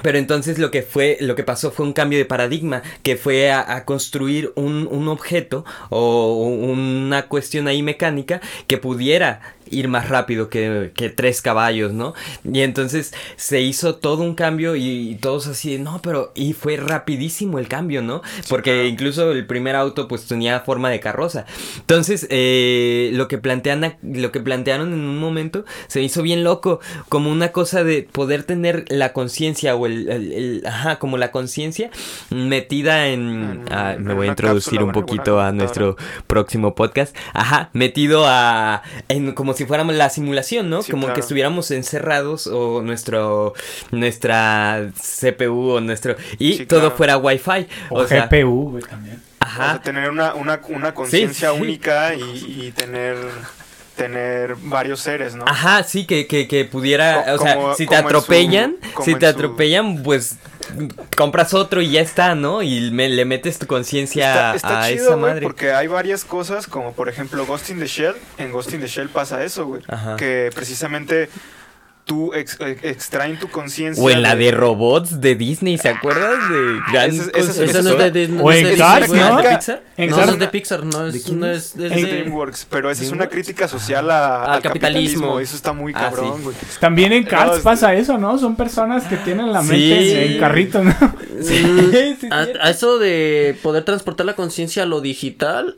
[0.02, 3.50] Pero entonces lo que fue, lo que pasó fue un cambio de paradigma, que fue
[3.50, 10.08] a, a construir un, un, objeto o una cuestión ahí mecánica que pudiera ir más
[10.08, 12.14] rápido que, que, tres caballos, ¿no?
[12.44, 16.76] Y entonces se hizo todo un cambio y, y, todos así, no, pero y fue
[16.76, 18.22] rapidísimo el cambio, ¿no?
[18.48, 21.46] Porque incluso el primer auto pues tenía forma de carroza.
[21.78, 26.80] Entonces eh, lo que plantean, lo que plantearon en un momento se hizo bien loco,
[27.08, 31.30] como una cosa de poder tener la conciencia o el, el, el, ajá, como la
[31.30, 31.90] conciencia
[32.30, 35.96] metida en, ah, me voy a introducir un poquito a nuestro
[36.26, 40.82] próximo podcast, ajá, metido a, en como si fuéramos la simulación, ¿no?
[40.82, 41.14] Sí, como claro.
[41.14, 43.54] que estuviéramos encerrados o nuestro
[43.90, 46.96] nuestra CPU o nuestro y Sí, todo claro.
[46.96, 49.16] fuera Wi-Fi, O, o, sea, GPU, güey, también.
[49.40, 49.82] O sea, ajá.
[49.82, 51.60] tener una, una, una conciencia sí.
[51.60, 53.16] única y, y tener,
[53.96, 55.44] tener varios seres, ¿no?
[55.46, 59.14] Ajá, sí, que, que, que pudiera, Co- o sea, como- si te su- atropellan, si
[59.14, 60.36] te su- atropellan, pues
[61.16, 62.62] compras otro y ya está, ¿no?
[62.62, 65.42] Y me- le metes tu conciencia a chido, esa madre.
[65.42, 68.14] porque hay varias cosas, como por ejemplo Ghost in the Shell.
[68.38, 69.82] En Ghost in the Shell pasa eso, güey.
[70.18, 71.28] Que precisamente
[72.06, 74.00] tú ex- ex- extraen tu conciencia.
[74.02, 77.46] O en la de robots de Disney, ¿se acuerdas de gran ese es- ese es-
[77.46, 77.64] concepto?
[77.70, 79.14] Esa no es de, de- no O en de Disney, Cars, ¿no?
[79.16, 79.82] ¿Es de Pixar?
[79.96, 81.56] En no, Cars- no es de Pixar, no ¿De es, no es?
[81.66, 81.88] es, de...
[81.88, 85.20] DreamWorks, pero esa es una crítica social a- Al al capitalismo.
[85.22, 85.40] capitalismo.
[85.40, 86.42] Eso está muy Ah, cabrón, sí.
[86.44, 86.56] güey.
[86.78, 88.38] También en No, Cars es- pasa eso, ¿no?
[88.38, 89.68] Son personas que tienen la Sí.
[89.68, 90.94] mente en carrito, ¿no?
[91.42, 91.90] Sí, Mm,
[92.20, 95.76] sí, a, a eso de poder transportar la conciencia a lo digital,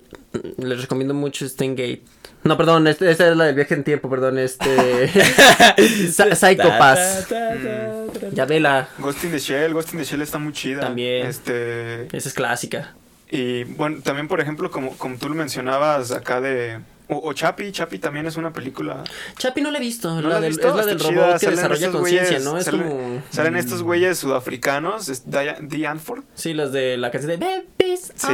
[0.58, 2.02] les recomiendo mucho Steingate.
[2.44, 5.08] No, perdón, este, esta es la del viaje en tiempo, perdón, este...
[6.12, 7.26] Sa- Psycho Pass.
[7.28, 8.34] Ta, ta, Mm.
[8.34, 10.80] Ya vela, Ghost in the Shell, Ghost in the Shell está muy chida.
[10.80, 11.26] También.
[11.26, 12.04] Este.
[12.16, 12.94] esa es clásica.
[13.30, 16.78] Y bueno, también por ejemplo, como, como tú lo mencionabas acá de.
[17.10, 19.02] O, o Chapi, Chapi también es una película.
[19.38, 20.68] Chapi no la he visto, ¿No la la has del- visto?
[20.68, 22.58] es la del chida, robot que salen desarrolla conciencia, ¿no?
[22.58, 23.22] Es salen- como...
[23.30, 25.88] Salen estos güeyes sudafricanos, es Dee.
[26.34, 28.32] Sí, las de la canción de Babies Sí,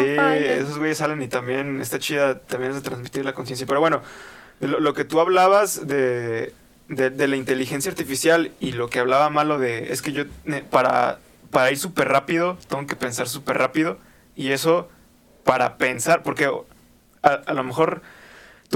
[0.60, 3.64] esos güeyes salen y también está chida, también es de transmitir la conciencia.
[3.66, 4.02] Pero bueno,
[4.60, 6.52] lo, lo que tú hablabas de,
[6.88, 10.24] de, de la inteligencia artificial y lo que hablaba malo de, es que yo
[10.70, 11.18] para,
[11.50, 13.98] para ir súper rápido, tengo que pensar súper rápido
[14.34, 14.88] y eso
[15.44, 16.50] para pensar, porque
[17.22, 18.02] a, a lo mejor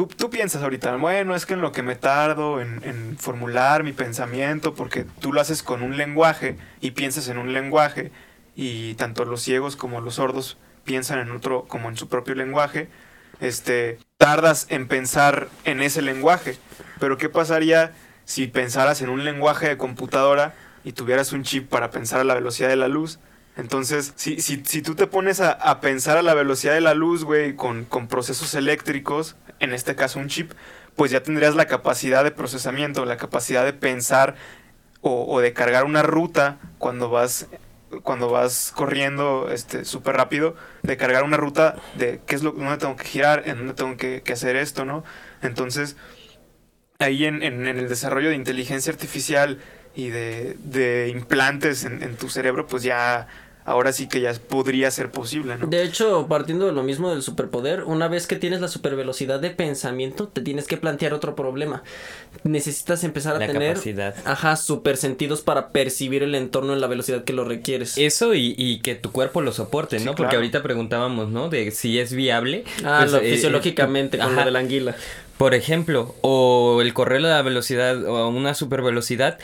[0.07, 3.93] tú, piensas ahorita, bueno, es que en lo que me tardo en, en formular mi
[3.93, 8.13] pensamiento, porque tú lo haces con un lenguaje y piensas en un lenguaje
[8.55, 12.89] y tanto los ciegos como los sordos piensan en otro como en su propio lenguaje,
[13.41, 16.57] este, tardas en pensar en ese lenguaje.
[16.99, 17.93] Pero ¿qué pasaría
[18.25, 22.35] si pensaras en un lenguaje de computadora y tuvieras un chip para pensar a la
[22.35, 23.19] velocidad de la luz?
[23.59, 27.25] Entonces, si, si, si tú te pones a, pensar a la velocidad de la luz,
[27.25, 30.53] güey, con, con procesos eléctricos, en este caso un chip,
[30.97, 34.37] pues ya tendrías la capacidad de procesamiento, la capacidad de pensar
[35.03, 37.49] o, o de cargar una ruta cuando vas
[38.05, 42.79] cuando vas corriendo este súper rápido de cargar una ruta de qué es lo dónde
[42.79, 45.05] tengo que girar en dónde tengo que, hacer esto no
[45.43, 45.97] entonces
[46.99, 49.59] ahí en, en- en el desarrollo de inteligencia artificial
[49.95, 53.27] y de, de implantes en tu cerebro pues ya
[53.69, 57.23] ahora sí que ya podría ser posible no De hecho, partiendo de lo mismo del
[57.23, 61.83] superpoder, una vez que tienes la supervelocidad de pensamiento, te tienes que plantear otro problema.
[62.45, 64.15] Necesitas empezar a La tener, capacidad.
[64.25, 67.97] ajá, super sentidos para percibir el entorno en la velocidad que lo requieres.
[67.99, 70.13] Eso y, y que tu cuerpo lo soporte, Sí, ¿no?
[70.13, 70.39] Porque claro.
[70.39, 71.49] ahorita preguntábamos, ¿no?
[71.49, 72.65] De si es viable.
[72.85, 74.41] ah, Pues, lo, eh, fisiológicamente, eh, con ajá.
[74.41, 74.97] lo de la anguila.
[75.37, 79.39] Por ejemplo, o el correr a la velocidad o a una super velocidad,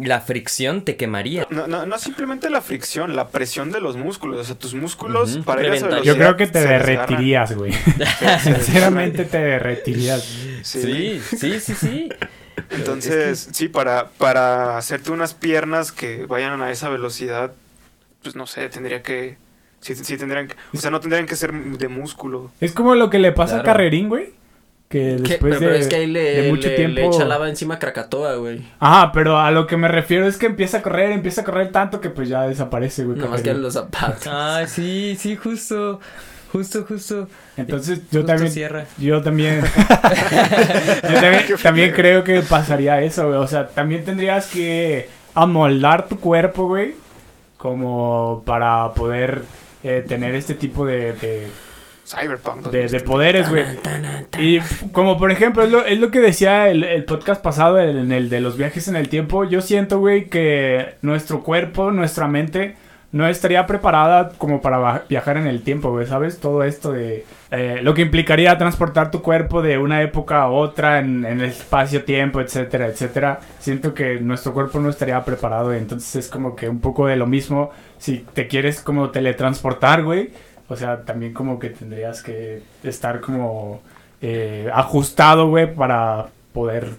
[0.00, 1.46] la fricción te quemaría.
[1.50, 4.40] no, no, no simplemente la fricción, la presión de los músculos.
[4.40, 6.02] O sea, tus músculos para ir a esa.
[6.02, 7.72] Yo creo que te derretirías, güey.
[8.42, 10.22] Sinceramente te derretirías.
[10.62, 11.20] Sí.
[11.22, 12.08] Sí, sí, sí, sí.
[12.70, 17.52] Entonces, sí, para, para hacerte unas piernas que vayan a esa velocidad,
[18.22, 19.36] pues no sé, tendría que...
[19.80, 20.54] Sí, sí tendrían que...
[20.72, 22.52] O sea, no tendrían que ser de músculo.
[22.60, 23.62] Es como lo que le pasa Claro.
[23.62, 24.32] a Carrerín, güey.
[24.92, 26.94] Que después Pero, pero de, es que ahí le, de mucho le- tiempo.
[27.00, 28.60] le echa lava encima a Krakatoa, güey.
[28.78, 31.72] Ajá, pero a lo que me refiero es que empieza a correr, empieza a correr
[31.72, 33.16] tanto que pues ya desaparece, güey.
[33.16, 33.62] Nada más que Carrerín.
[33.62, 34.26] los zapatos.
[34.26, 35.98] Ah, sí, sí, justo.
[36.52, 37.26] Justo, justo.
[37.56, 38.84] Entonces yo Justo también, cierra.
[38.98, 39.62] yo también,
[41.02, 43.38] yo también, también creo que pasaría eso, güey.
[43.38, 46.94] O sea, también tendrías que amoldar tu cuerpo, güey,
[47.56, 49.42] como para poder
[49.82, 51.46] eh, tener este tipo de, de,
[52.14, 52.66] Cyberpunk.
[52.68, 53.64] de- de poderes, güey.
[54.38, 54.58] Y
[54.92, 58.28] como por ejemplo, es lo, es lo que decía el, el podcast pasado, en el
[58.28, 59.44] de los viajes en el tiempo.
[59.44, 62.76] Yo siento, güey, que nuestro cuerpo, nuestra mente,
[63.12, 66.40] no estaría preparada como para viajar en el tiempo, güey, ¿sabes?
[66.40, 70.98] Todo esto de eh, lo que implicaría transportar tu cuerpo de una época a otra
[71.00, 73.40] en, el espacio-tiempo, etcétera, etcétera.
[73.58, 77.26] Siento que nuestro cuerpo no estaría preparado, entonces es como que un poco de lo
[77.26, 77.70] mismo.
[77.98, 80.30] Si te quieres como teletransportar, güey,
[80.72, 83.82] o sea, también como que tendrías que estar como
[84.20, 86.90] eh, ajustado, güey, para poder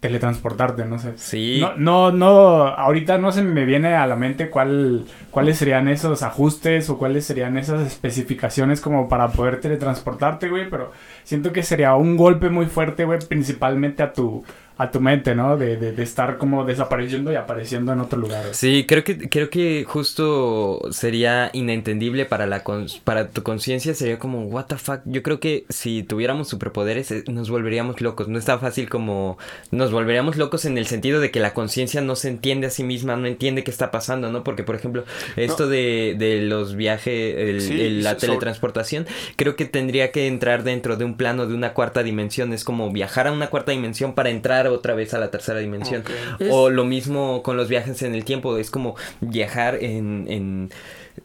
[0.00, 1.12] teletransportarte, no sé.
[1.16, 1.60] Sí.
[1.60, 6.24] No, no, no, ahorita no se me viene a la mente cuál, cuáles serían esos
[6.24, 10.90] ajustes o cuáles serían esas especificaciones como para poder teletransportarte, güey, pero
[11.22, 14.44] siento que sería un golpe muy fuerte, güey, principalmente a tu,
[14.78, 15.56] a tu mente, ¿no?
[15.56, 18.46] De, de, de, estar como desapareciendo y apareciendo en otro lugar.
[18.52, 22.64] Sí, creo que, creo que justo sería inentendible para, la
[23.04, 25.00] para tu conciencia, sería como, what the fuck.
[25.04, 28.28] Yo creo que si tuviéramos superpoderes eh, nos volveríamos locos.
[28.28, 29.38] No es tan fácil como
[29.70, 32.82] nos volveríamos locos en el sentido de que la conciencia no se entiende a sí
[32.82, 34.42] misma, no entiende qué está pasando, ¿no?
[34.44, 35.04] Porque, por ejemplo,
[35.36, 39.06] esto de, de, los viajes, la teletransportación,
[39.36, 42.52] creo que tendría que entrar dentro de un plano de una cuarta dimensión.
[42.52, 46.04] Es como viajar a una cuarta dimensión para entrar otra vez a la tercera dimensión.
[46.50, 50.70] O lo mismo con los viajes en el tiempo, es como viajar en,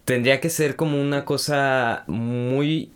[0.04, 2.92] Tendría que ser como una cosa muy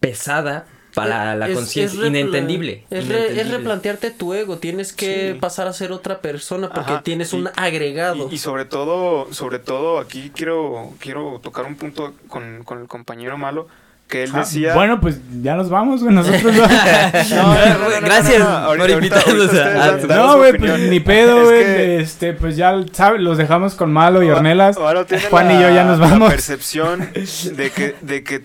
[0.00, 2.84] pesada para la conciencia, inentendible.
[2.90, 3.08] Es,
[3.50, 8.28] replantearte tu ego, tienes que pasar a ser otra persona porque tienes un agregado.
[8.30, 13.38] Y, sobre todo, sobre todo aquí quiero, quiero tocar un punto con, con el compañero
[13.38, 13.68] malo
[14.12, 14.74] que él ah, decía.
[14.74, 16.14] bueno, pues ya nos vamos, güey.
[16.14, 17.56] Nosotros no.
[18.02, 18.46] Gracias
[18.76, 19.96] por invitarnos a.
[20.06, 22.02] No, güey, pues ni pedo, güey.
[22.02, 23.22] Este, pues ya, ¿sabes?
[23.22, 24.76] Los dejamos con Malo y Ornelas.
[24.76, 26.28] Juan y yo ya nos vamos.
[26.28, 27.08] La percepción
[27.56, 28.44] de que, de que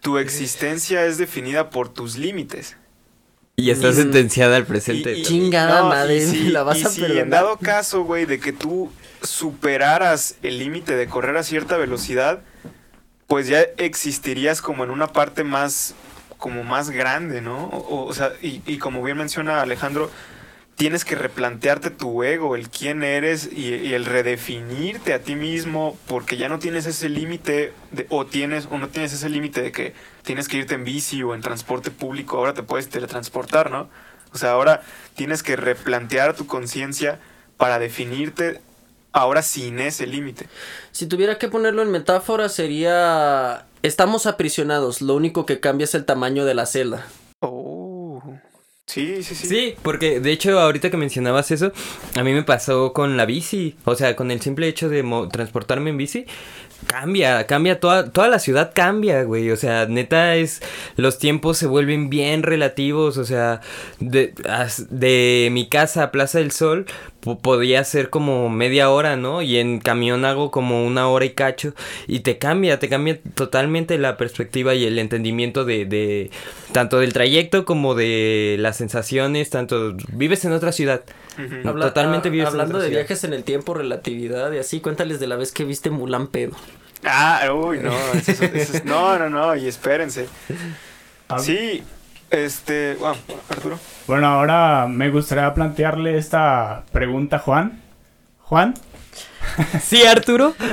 [0.00, 2.78] tu existencia es definida por tus límites.
[3.56, 5.20] Y está sentenciada al presente.
[5.22, 8.90] Chingada madre, la vas a si en dado caso, güey, de que tú
[9.22, 12.40] superaras el límite de correr a cierta velocidad,
[13.26, 15.94] pues ya existirías como en una parte más,
[16.38, 17.68] como más grande, ¿no?
[17.70, 20.10] O, sea, y, como bien menciona Alejandro,
[20.76, 26.36] tienes que replantearte tu ego, el quién eres y, el redefinirte a ti mismo, porque
[26.36, 27.72] ya no tienes ese límite,
[28.10, 31.34] o tienes, o no tienes ese límite de que tienes que irte en bici o
[31.34, 33.88] en transporte público, ahora te puedes teletransportar, ¿no?
[34.32, 34.82] O sea, ahora
[35.14, 37.18] tienes que replantear tu conciencia
[37.56, 38.60] para definirte
[39.16, 40.46] ahora sin ese límite.
[40.92, 46.04] Si tuviera que ponerlo en metáfora sería estamos aprisionados, lo único que cambia es el
[46.04, 47.06] tamaño de la celda.
[47.40, 48.22] Oh.
[48.86, 49.46] Sí, sí, sí.
[49.48, 51.72] Sí, porque de hecho ahorita que mencionabas eso,
[52.14, 55.02] a mí me pasó con la bici, o sea, con el simple hecho de
[55.32, 56.26] transportarme en bici,
[56.86, 59.50] cambia, cambia toda, toda la ciudad cambia, güey.
[59.50, 60.62] O sea, neta es,
[60.96, 63.16] los tiempos se vuelven bien relativos.
[63.16, 63.60] O sea,
[63.98, 64.34] de,
[64.90, 66.86] de mi casa a Plaza del Sol
[67.34, 69.42] podía ser como media hora, ¿no?
[69.42, 71.74] Y en camión hago como una hora y cacho.
[72.06, 76.30] Y te cambia, te cambia totalmente la perspectiva y el entendimiento de, de
[76.72, 81.02] tanto del trayecto como de las sensaciones, tanto vives en otra ciudad.
[81.62, 85.52] Totalmente vives Hablando de viajes en el tiempo, relatividad y así, cuéntales de la vez
[85.52, 86.56] que viste Mulan pedo.
[87.04, 87.92] Ah, uy, no,
[88.84, 90.26] no, no, no, y espérense.
[91.28, 91.40] Ah.
[91.40, 91.82] Sí,
[92.30, 93.16] este, bueno,
[93.48, 93.78] Arturo.
[94.06, 97.80] Bueno, ahora me gustaría plantearle esta pregunta a Juan.
[98.42, 98.74] Juan.
[99.82, 100.54] Sí, Arturo.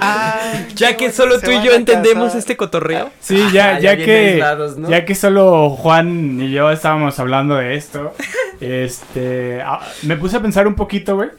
[0.00, 3.10] Ah, ya que solo tú y yo entendemos este cotorreo.
[3.20, 4.42] Sí, ya, ah, ya, que
[4.88, 8.14] ya que solo Juan y yo estábamos hablando de esto,
[8.60, 11.30] este, ah, me puse a pensar un poquito, güey.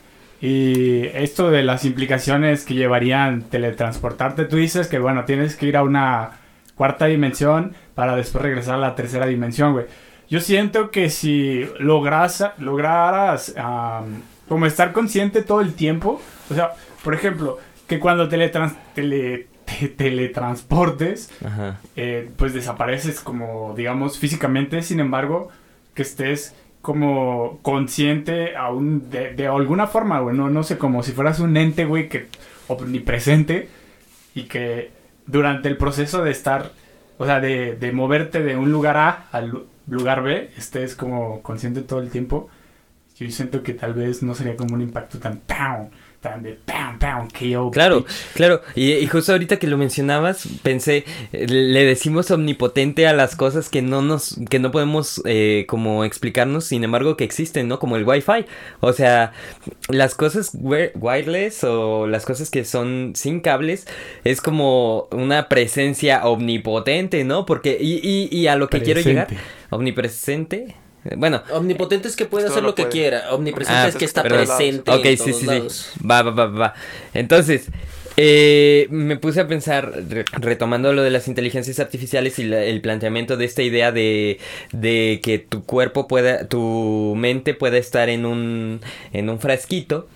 [0.42, 5.78] Y esto de las implicaciones que llevarían teletransportarte, tú dices que bueno, tienes que ir
[5.78, 6.41] a una
[6.76, 9.86] cuarta dimensión para después regresar a la tercera dimensión, güey.
[10.30, 13.54] Yo siento que si logras, lograras
[14.48, 16.72] como estar consciente todo el tiempo, o sea,
[17.04, 17.58] por ejemplo,
[17.88, 19.48] que cuando teletrans tele
[19.98, 21.32] teletransportes,
[21.96, 25.50] eh, pues desapareces como, digamos, físicamente, sin embargo,
[25.94, 31.12] que estés como consciente aún de, de alguna forma, güey, no, no sé, como si
[31.12, 32.28] fueras un ente, güey, que
[32.68, 33.70] omnipresente
[34.34, 34.92] y que
[35.32, 36.72] durante el proceso de estar,
[37.18, 41.82] o sea, de, de moverte de un lugar A al lugar B, estés como consciente
[41.82, 42.50] todo el tiempo,
[43.18, 45.40] yo siento que tal vez no sería como un impacto tan
[47.72, 48.06] Claro,
[48.36, 48.62] claro.
[48.76, 54.02] Y, justo ahorita que lo mencionabas, pensé, le decimos omnipotente a las cosas que no
[54.02, 57.80] nos, que no podemos eh, como explicarnos, sin embargo que existen, ¿no?
[57.80, 58.46] Como el Wi-Fi.
[58.80, 59.34] O sea,
[59.90, 63.88] las cosas wireless o las cosas que son sin cables
[64.24, 67.46] es como una presencia omnipotente, ¿no?
[67.46, 69.28] Porque, y, y, y a lo que quiero llegar,
[69.70, 70.76] omnipresente.
[71.18, 71.42] Bueno.
[71.52, 73.34] Omnipotente es que puede hacer lo, que quiera.
[73.34, 74.92] Omnipresente ah, es que está presente.
[74.92, 76.00] Ok, sí, sí, sí.
[76.08, 76.74] Va, va, va, va.
[77.14, 77.68] Entonces,
[78.18, 82.82] eh, me puse a pensar, re- retomando lo de las inteligencias artificiales y la- el
[82.82, 84.40] planteamiento de esta idea de,
[84.74, 88.82] de que tu cuerpo pueda, tu mente pueda estar en un,
[89.14, 90.08] en un frasquito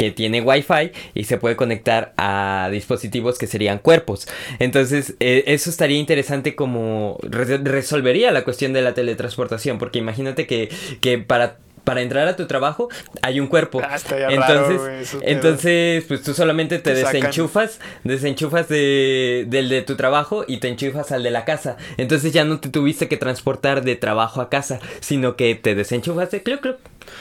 [0.00, 4.26] que tiene wifi y se puede conectar a dispositivos que serían cuerpos.
[4.58, 10.46] Entonces, eh, eso estaría interesante como re- resolvería la cuestión de la teletransportación, porque imagínate
[10.46, 10.70] que,
[11.02, 11.58] que para...
[11.82, 12.88] Para entrar a tu trabajo
[13.22, 13.80] hay un cuerpo.
[13.82, 13.96] Ah,
[14.28, 14.80] entonces,
[15.16, 17.14] raro, entonces, pues tú solamente te Te sacan.
[17.14, 21.78] desenchufas, desenchufas de, del de tu trabajo y te enchufas al de la casa.
[21.96, 26.30] Entonces ya no te tuviste que transportar de trabajo a casa, sino que te desenchufas
[26.30, 26.76] de club club.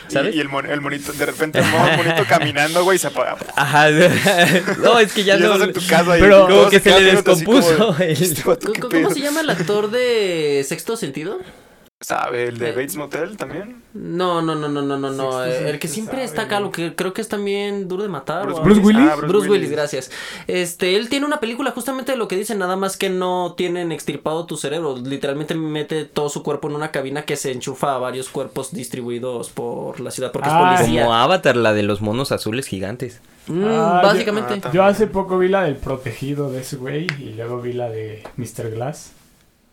[0.07, 0.33] ¿Sabes?
[0.33, 3.37] Y, y el, mon- el monito, de repente el mon- monito caminando, güey, se apaga.
[3.55, 3.89] Ajá.
[4.79, 5.53] no, es que ya y no.
[5.53, 8.71] estás en tu casa y Pero- Como que se le como descompuso el- "Este vato,
[8.71, 9.03] ¿qué ¿Cómo, pedo?".
[9.03, 11.39] cómo se llama el actor de Sexto Sentido?
[12.01, 12.45] ¿Sabe?
[12.45, 13.83] ¿El de Eh, Bates Motel también?
[13.93, 15.43] No, no, no, no, no, no, no.
[15.43, 18.45] El que siempre sabe, está acá, lo que creo que es también duro de matar.
[18.45, 18.79] Bruce.
[18.79, 19.09] Willis.
[19.11, 19.69] Ah, Bruce, Willis.
[19.69, 20.09] gracias.
[20.47, 23.91] Este, él tiene una película justamente de lo que dice, nada más que no tienen
[23.91, 24.95] extirpado tu cerebro.
[24.95, 29.49] Literalmente mete todo su cuerpo en una cabina que se enchufa a varios cuerpos distribuidos
[29.49, 31.01] por la ciudad porque Ah, es policía.
[31.01, 33.19] Como Avatar, la de los monos azules gigantes.
[33.47, 34.61] Mm, Ah, básicamente.
[34.67, 37.89] yo- Yo hace poco vi la del protegido de ese güey y luego vi la
[37.89, 38.69] de Mr.
[38.71, 39.11] Glass.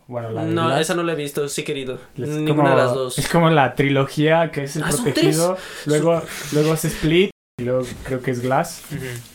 [0.09, 0.81] Bueno, la de no, Glass.
[0.83, 1.99] esa no la he visto, sí querido.
[2.17, 3.19] Es Ninguna como- de las dos.
[3.19, 5.57] Es como la trilogía que es el Ah, protegido.
[5.87, 7.31] Luego, luego es Split
[7.61, 8.83] y luego creo que es Glass.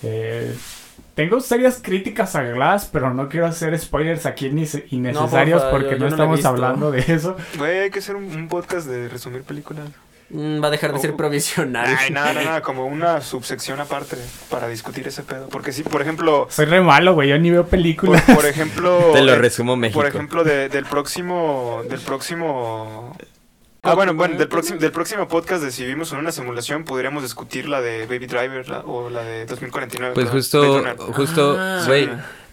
[0.03, 0.55] Eh,
[1.13, 5.89] tengo serias críticas a Glass, pero no quiero hacer spoilers aquí inne- innecesarios porfa, porque
[5.91, 7.35] yo- yo no no estamos hablando de eso.
[7.57, 9.89] Güey, hay que hacer un, un podcast de resumir películas.
[10.33, 11.17] Va a dejar de ser Oh.
[11.17, 11.85] provisional.
[11.99, 14.15] Ay, nada, nada, nada, como una subsección aparte
[14.49, 15.49] para discutir ese pedo.
[15.49, 17.29] Porque sí, por ejemplo, Soy re malo, güey.
[17.29, 18.21] Yo ni veo por, películas.
[18.33, 19.09] por ejemplo...
[19.13, 19.99] Te lo eh, resumo México.
[19.99, 21.81] Por ejemplo, de- del próximo...
[21.89, 23.15] Del próximo...
[23.83, 27.23] Ah, bueno, bueno, del próximo, del próximo podcast de si vivimos en una simulación, podríamos
[27.23, 30.13] discutir la de Baby Driver la- o la de 2049.
[30.13, 31.81] Pues justo, justo, Ah.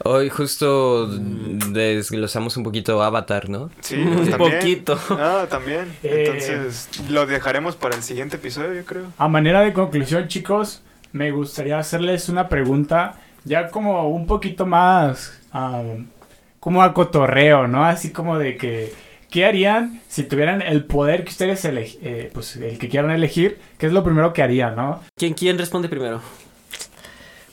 [0.05, 3.71] Hoy justo desglosamos un poquito Avatar, ¿no?
[3.81, 4.53] Sí, Un pues, también.
[4.59, 4.99] poquito.
[5.11, 5.87] Ah, también.
[6.03, 6.25] Eh.
[6.27, 9.07] Entonces, lo dejaremos para el siguiente episodio, yo creo.
[9.19, 10.83] A manera de conclusión, chicos,
[11.13, 15.83] me gustaría hacerles una pregunta ya como un poquito más ah,
[16.61, 17.85] como a cotorreo, ¿no?
[17.85, 18.93] Así como de que
[19.31, 23.59] ¿qué harían si tuvieran el poder que ustedes eleg- eh, pues el que quieran elegir?
[23.79, 25.01] ¿Qué es lo primero que harían, no?
[25.17, 26.21] ¿Quién, ¿Quién responde primero?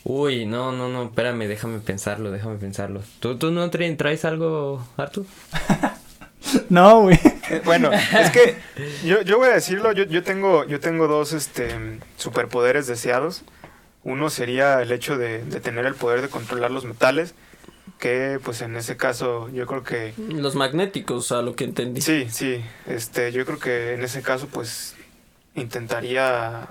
[0.07, 3.01] Uy, no, no, no, espérame, déjame pensarlo, déjame pensarlo.
[3.19, 5.25] ¿Tú, tú no tra- traes algo, Artu?
[6.69, 7.19] No, güey.
[7.49, 8.55] Eh, Bueno, es que
[9.03, 13.43] yo, yo voy a decirlo, yo, yo tengo, yo tengo dos este superpoderes deseados.
[14.03, 17.33] Uno sería el hecho de, de tener el poder de controlar los metales,
[17.99, 22.01] que pues en ese caso yo creo que Los magnéticos, a lo que entendí.
[22.01, 24.95] sí, sí, este, yo creo que en ese caso pues
[25.55, 26.67] intentaría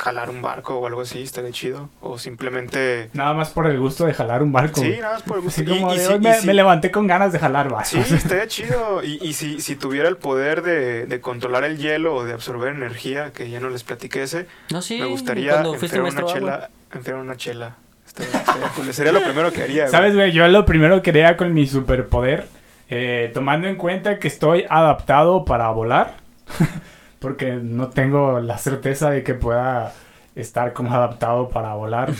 [0.00, 4.06] jalar un barco o algo así, estaría chido, o simplemente Nada más por el gusto
[4.06, 4.80] de jalar un barco.
[4.80, 5.60] sí, nada más por el gusto.
[5.62, 7.38] Así Y- como y de si- hoy y me, si- me levanté con ganas de
[7.40, 7.88] jalar barcos.
[7.88, 9.02] Sí, estaría chido.
[9.02, 12.74] Y, y si, si tuviera el poder de, de controlar el hielo o de absorber
[12.74, 15.00] energía, que ya no les platiqué ese, No, sí.
[15.00, 16.70] me gustaría enfriar una chela.
[16.94, 17.76] Enfriar una chela.
[18.06, 18.94] Estaría- estaría cool.
[18.94, 19.82] Sería lo primero que haría.
[19.82, 19.90] güey.
[19.90, 20.30] ¿Sabes, güey?
[20.32, 22.46] Yo lo primero que haría con mi superpoder,
[22.88, 26.14] eh, tomando en cuenta que estoy adaptado para volar,
[27.18, 29.92] porque no tengo la certeza de que pueda
[30.34, 32.12] estar como adaptado para volar.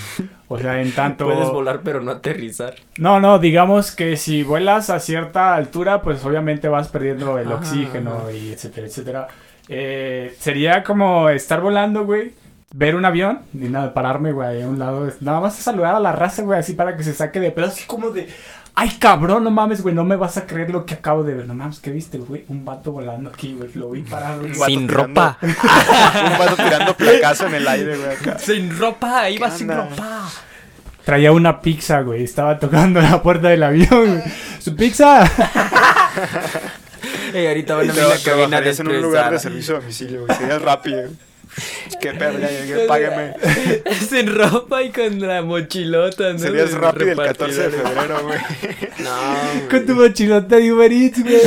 [0.48, 1.24] O sea, en tanto...
[1.26, 2.74] Puedes volar, pero no aterrizar.
[2.98, 7.56] No, no, digamos que si vuelas a cierta altura, pues obviamente vas perdiendo el Ah,
[7.56, 9.28] oxígeno y etcétera, etcétera.
[9.68, 12.32] Eh, sería como estar volando, güey.
[12.74, 15.10] Ver un avión y nada, pararme, güey, a un lado.
[15.20, 17.66] Nada más saludar a la raza, güey, así para que se saque de pedo.
[17.66, 18.28] Así como de,
[18.80, 21.46] ay, cabrón, no mames, güey, no me vas a creer lo que acabo de ver.
[21.46, 22.44] No mames, ¿qué viste, güey?
[22.48, 24.40] Un vato volando aquí, güey, lo vi parado.
[24.42, 24.54] güey.
[24.54, 25.38] Sin tirando- ropa.
[25.42, 28.38] un vato tirando placazo en el aire, güey, acá.
[28.38, 30.28] Sin ropa, iba ¿Qué sin ropa.
[31.04, 33.88] Traía una pizza, güey, estaba tocando la puerta del avión,
[34.20, 34.22] güey.
[34.60, 35.24] ¡Su pizza!
[37.34, 40.38] Ey, ahorita van a ver la cabina en un lugar de servicio a domicilio, güey.
[40.38, 41.02] Serías rápido.
[41.02, 41.27] güey.
[42.00, 43.34] Qué ya llegué, págame.
[44.08, 46.38] Sin ropa y con la mochilota, ¿no?
[46.38, 48.38] Serías rápido el 14 de febrero, güey.
[48.98, 51.40] No, Con tu mochilota de Uber Eats, güey.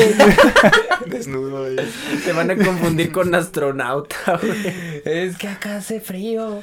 [1.05, 1.75] Desnudo, güey.
[2.23, 5.01] te van a confundir con astronauta, güey.
[5.05, 6.61] Es que acá hace frío.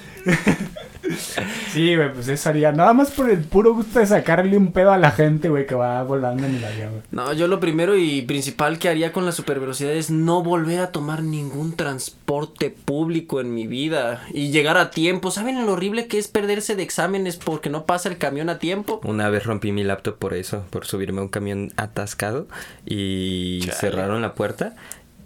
[1.72, 2.72] Sí, güey, pues eso haría.
[2.72, 5.74] Nada más por el puro gusto de sacarle un pedo a la gente, güey, que
[5.74, 7.02] va volando en el avión, güey.
[7.10, 10.92] No, yo lo primero y principal que haría con la supervelocidad es no volver a
[10.92, 15.30] tomar ningún transporte público en mi vida y llegar a tiempo.
[15.30, 19.00] ¿Saben lo horrible que es perderse de exámenes porque no pasa el camión a tiempo?
[19.04, 22.46] Una vez rompí mi laptop por eso, por subirme a un camión atascado
[22.84, 23.72] y Chale.
[23.72, 24.74] cerraron la puerta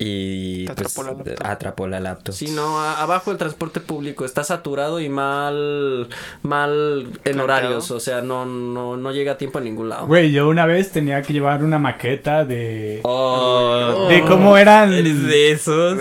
[0.05, 1.47] y Te pues, atrapó la laptop.
[1.47, 2.35] atrapó la laptop.
[2.35, 6.09] Sí, no, a- abajo el transporte público está saturado y mal,
[6.43, 7.45] mal en Planteado.
[7.45, 10.07] horarios, o sea, no, no, no llega a tiempo a ningún lado.
[10.07, 13.01] Güey, yo una vez tenía que llevar una maqueta de...
[13.05, 14.93] Oh, De cómo eran...
[14.93, 15.99] eres de esos.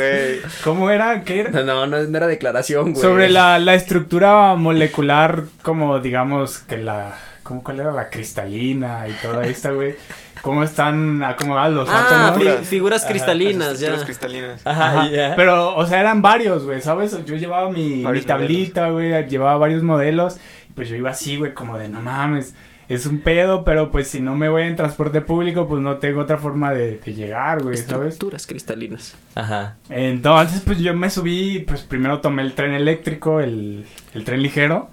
[0.64, 1.24] ¿Cómo era?
[1.24, 1.52] ¿Qué era?
[1.64, 3.02] No, no, no era declaración, güey.
[3.02, 7.18] Sobre la, la estructura molecular, como digamos que la...
[7.44, 9.96] ¿cómo, ¿Cuál era la cristalina y toda esta, güey?
[10.42, 12.42] ¿Cómo están acomodados los Ah, átomos?
[12.42, 12.68] fi- Átomos.
[12.68, 13.90] figuras cristalinas, ya.
[13.94, 14.62] estructuras cristalinas.
[14.68, 15.34] Ajá, Ajá, ya.
[15.36, 17.24] Pero, o sea, eran varios, güey, ¿sabes?
[17.26, 20.38] Yo llevaba mi, mi tablita, güey, llevaba varios modelos.
[20.70, 22.56] Y pues yo iba así, güey, como de, no mames,
[22.90, 26.22] es un pedo, pero pues si no me voy en transporte público, pues no tengo
[26.22, 28.14] otra forma de, de llegar, güey, ¿sabes?
[28.14, 29.16] Estructuras cristalinas.
[29.36, 29.76] Ajá.
[29.90, 34.90] Entonces, pues yo me subí, pues primero tomé el tren eléctrico, el, el tren ligero.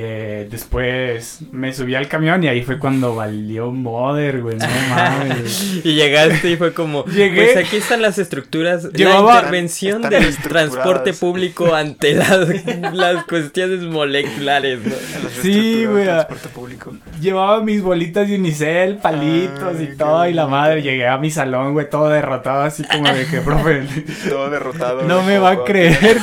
[0.00, 5.80] Eh, después me subí al camión y ahí fue cuando valió Mother, güey, no mames.
[5.84, 7.52] Y llegaste y fue como, Llegué.
[7.52, 12.46] pues aquí están las estructuras, Llevaba- la intervención del transporte público ante las,
[12.94, 14.94] las cuestiones moleculares, ¿no?
[15.16, 16.96] En las Sí, güey, transporte público.
[17.20, 21.32] Llevaba mis bolitas de unicel, palitos Ay, y todo, y la madre llegué a mi
[21.32, 23.82] salón, güey, todo derrotado, así como de que, profe,
[24.28, 25.02] Todo derrotado.
[25.02, 26.18] no me va a creer,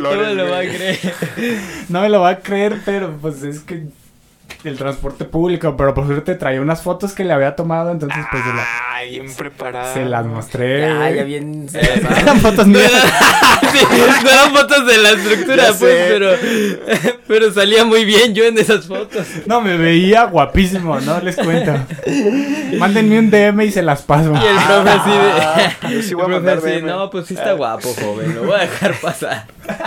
[0.00, 0.98] No me lo va a creer.
[1.90, 2.69] no me lo va a creer,
[3.20, 3.88] pues es que
[4.64, 8.42] el transporte público, pero por suerte traía unas fotos que le había tomado, entonces pues
[8.42, 9.94] se, la- bien preparado.
[9.94, 10.80] se las mostré.
[10.82, 11.16] Ya, güey.
[11.16, 11.66] ya bien.
[12.20, 12.90] Eran fotos mías.
[13.70, 13.78] Sí,
[14.24, 16.06] no eran fotos de la estructura, Ya pues, sé.
[16.08, 16.30] pero,
[17.28, 19.24] pero salía muy bien yo en esas fotos.
[19.46, 21.20] No, me veía guapísimo, ¿no?
[21.20, 21.74] Les cuento.
[22.78, 24.32] Mándenme un DM y se las paso.
[24.32, 25.10] Y el profe así
[25.88, 25.94] de...
[25.94, 26.86] Yo sí voy a el profe mandar así de, DM.
[26.86, 29.44] no, pues sí está guapo, joven, lo voy a dejar pasar.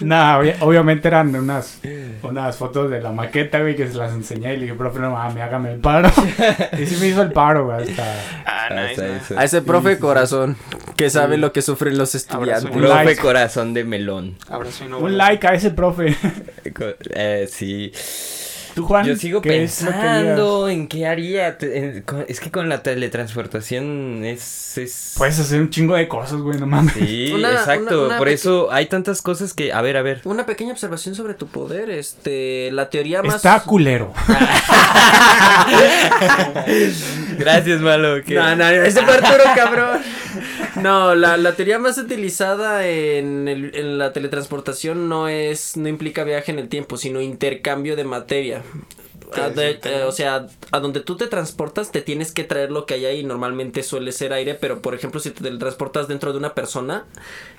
[0.00, 1.80] Nah, obvia- obviamente eran unas,
[2.22, 5.10] unas fotos de la maqueta, güey, que se las enseñé y le dije, profe, no
[5.10, 6.10] mames, hágame el paro.
[6.78, 8.04] y sí me hizo el paro, güey, hasta...
[8.46, 9.16] Ah, nice, Hasta nice.
[9.16, 9.38] eso.
[9.38, 10.56] A ese profe corazón
[10.96, 12.64] que sabe lo que sufren los estudiantes.
[12.74, 13.20] Un Profe like.
[13.20, 14.36] corazón de melón.
[14.48, 16.16] Abrazo y no Un like a ese profe.
[17.14, 17.92] Eh, sí.
[18.76, 21.56] Tú, Juan, Yo sigo pensando en qué haría.
[21.56, 24.76] Te- en- con- es que con la teletransportación es...
[24.76, 25.14] es...
[25.16, 26.92] Puedes hacer un chingo de cosas, güey, no mames.
[26.92, 28.00] Sí, Una- exacto.
[28.00, 29.72] una- una Por eso hay tantas cosas que...
[29.72, 30.20] A ver, a ver.
[30.24, 33.36] Una pequeña observación sobre tu poder, este, la teoría más...
[33.36, 34.12] Está culero.
[37.38, 38.22] Gracias, malo.
[38.22, 40.00] que- No, no, ese fue Arturo, cabrón.
[40.82, 46.22] No, la, la teoría más utilizada en, el- en la teletransportación no es, no implica
[46.24, 48.62] viaje en el tiempo, sino intercambio de materia.
[49.34, 52.44] ¿Qué A es de- eh, o sea, a donde tú te transportas te tienes que
[52.44, 56.08] traer lo que hay ahí, normalmente suele ser aire, pero por ejemplo si te teletransportas
[56.08, 57.04] dentro de una persona,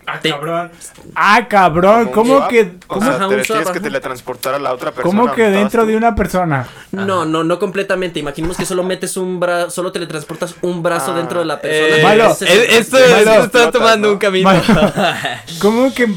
[0.09, 0.71] Ah, Te- cabrón.
[1.15, 2.11] Ah, cabrón.
[2.13, 2.49] ¿Cómo swap.
[2.49, 5.21] que, O cómo, sea, Ajá, te un tienes swap, que teletransportar a la otra persona.
[5.23, 5.97] cómo que dentro estabas de tú.
[5.97, 6.67] una persona?
[6.93, 11.17] no, no, no completamente, imaginemos que solo metes un brazo, solo teletransportas un brazo Ah.
[11.17, 11.97] dentro de la persona.
[11.97, 12.27] Eh, Malo.
[12.31, 13.43] Es eh, el- esto, Malo.
[13.43, 14.13] está tomando ¿no?
[14.13, 14.49] un camino.
[15.61, 16.07] ¿Cómo que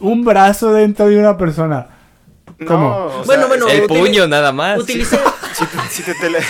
[0.00, 1.86] un brazo dentro de una persona?
[2.62, 3.10] No, ¿Cómo?
[3.10, 4.78] sea, Bueno, bueno, El puño nada más.
[4.78, 5.18] Utilicé,
[5.52, 6.38] Si te, si te tele...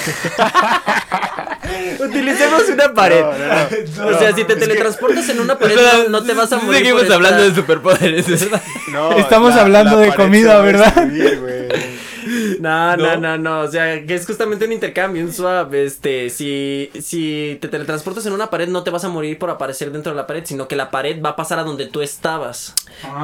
[1.99, 3.21] utilicemos una pared.
[3.23, 4.17] No, no, no.
[4.17, 5.77] O sea, si te que- teletransportas en una pared,
[6.09, 6.81] no, no te vas a morir.
[6.81, 8.63] Seguimos hablando de superpoderes, ¿verdad?
[8.93, 10.95] No, Estamos hablando de comida, ¿verdad?
[10.95, 11.93] güey.
[12.61, 13.16] No, No.
[13.16, 13.61] no, no.
[13.61, 15.72] O sea, que es justamente un intercambio, un swap.
[15.74, 19.90] Este, si, si te teletransportas en una pared, no te vas a morir por aparecer
[19.93, 22.74] dentro de la pared, sino que la pared va a pasar a donde tú estabas.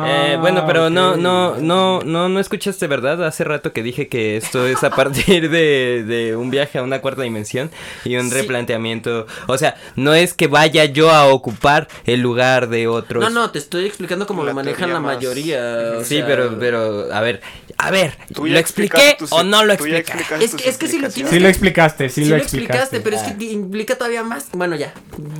[0.06, 3.24] Eh, bueno, pero Ah, no, no, no, no, no escuchaste, ¿verdad?
[3.24, 7.00] Hace rato que dije que esto es a partir de, de un viaje a una
[7.00, 7.70] cuarta dimensión
[8.04, 8.34] y un Sí.
[8.36, 9.26] replanteamiento.
[9.46, 13.22] O sea, no es que vaya yo a ocupar el lugar de otros.
[13.22, 15.94] No, no, te estoy explicando cómo La lo manejan la más- mayoría.
[15.98, 17.40] o Sí, sea, pero, pero, a ver,
[17.76, 18.58] a ver, ¿lo ya
[19.10, 19.98] expliqué o no lo expliqué?
[19.98, 21.30] explicaste Es que- es que si lo explicaciones.
[21.32, 23.36] Sí lo explicaste, sí, Sí lo lo explicaste, pero es Ah.
[23.38, 24.46] que implica todavía más.
[24.52, 24.92] Bueno, ya.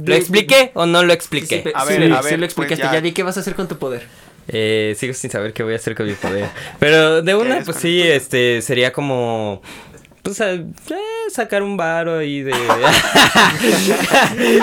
[0.04, 1.62] ¿Lo expliqué o no lo Sí, expliqué?
[1.64, 2.82] sí, A sí, ver, lo- a sí ver, lo pues explicaste.
[2.84, 2.92] ya.
[2.92, 4.06] ya di qué vas a hacer con tu poder.
[4.50, 6.46] Eh, sigo sin saber qué voy a hacer con mi poder.
[6.78, 9.60] Pero de una, es pues sí, este, sería como...
[10.28, 10.62] Pues a- eh,
[11.32, 12.52] sacar un varo ahí de...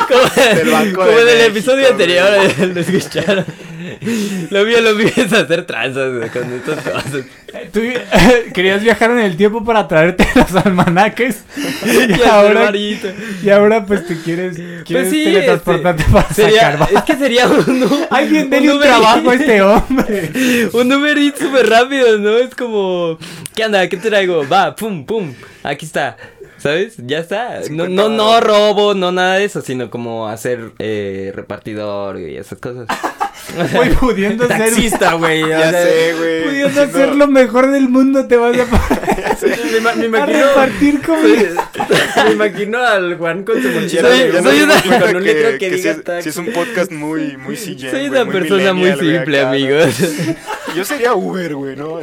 [0.07, 2.73] como, Del Banco como de en el México, episodio anterior, güey.
[2.73, 3.45] lo escucharon.
[4.49, 7.25] Lo mío, lo mío es hacer tranzas con estas cosas.
[7.71, 7.81] Tú
[8.53, 11.37] querías viajar en el tiempo para traerte los almanaques.
[11.85, 13.07] Y ahora, varito.
[13.43, 17.03] y ahora pues te quieres, quieres Pues sí, teletransportarte este, para sería, sacar va- es
[17.05, 20.69] que sería un, Alguien un numerito- trabajo a este hombre.
[20.73, 22.37] Un Uber Eats súper rápido, ¿no?
[22.37, 23.17] Es como,
[23.55, 23.87] ¿qué anda?
[23.87, 24.47] ¿Qué traigo?
[24.47, 25.33] Va, pum, pum,
[25.67, 26.17] aquí está.
[26.57, 26.95] ¿Sabes?
[26.97, 27.59] Ya está.
[27.69, 32.37] No, 50 no, no robo, no nada de eso, sino como hacer eh, repartidor y
[32.37, 32.87] esas cosas.
[33.73, 34.57] Güey, pudiendo ser.
[34.57, 35.43] Taxista, güey.
[35.43, 36.43] o Ya sea, sé, güey.
[36.45, 38.65] Pudiendo ser lo mejor del mundo, te vas a,
[39.45, 40.39] Me, ima- me a imagino.
[40.47, 41.71] repartir comida.
[42.25, 44.01] Me imagino al Juan con su Ya mochila.
[44.41, 46.23] Soy- ya una- cuenta con un que sí diga es- taxi.
[46.23, 49.45] sí es un podcast muy, muy Soy güey, una persona muy millennial, güey, simple, acá,
[49.45, 49.53] ¿no?
[49.53, 49.95] amigos.
[50.75, 51.99] Yo sería Uber, güey, ¿no?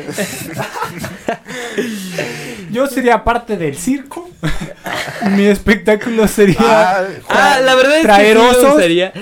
[2.72, 4.28] Yo sería parte del circo.
[5.30, 6.56] Mi espectáculo sería.
[6.60, 9.12] Ah, Ah, la verdad es que sí lo usaría.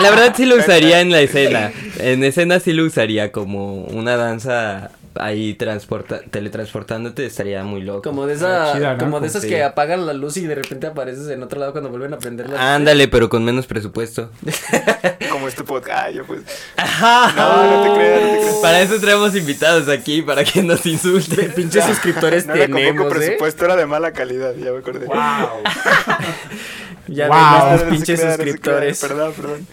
[0.00, 1.72] La verdad sí lo usaría en la escena.
[1.98, 4.90] En escena sí lo usaría como una danza
[5.20, 8.02] ahí transporta teletransportándote estaría muy loco.
[8.02, 8.98] Como de esa, Chida, ¿no?
[8.98, 9.48] como de esas Sí.
[9.48, 12.48] que apagan la luz y de repente apareces en otro lado cuando vuelven a prender
[12.50, 14.30] la Ándale, pero con menos presupuesto.
[15.30, 15.98] como este podcast.
[16.06, 16.40] Ah, yo pues.
[16.76, 18.54] No, no te creas, no te creas.
[18.62, 21.52] Para eso traemos invitados aquí, para que nos insulten.
[21.52, 23.18] Pinches suscriptores No era con tenemos, poco ¿eh?
[23.26, 25.06] presupuesto, era de mala calidad, ya me acordé.
[25.06, 25.16] ¡Wow!
[27.08, 27.84] Ya Wow.
[27.84, 28.98] No, pinches suscriptores.
[28.98, 29.66] crean, Perdón, perdón.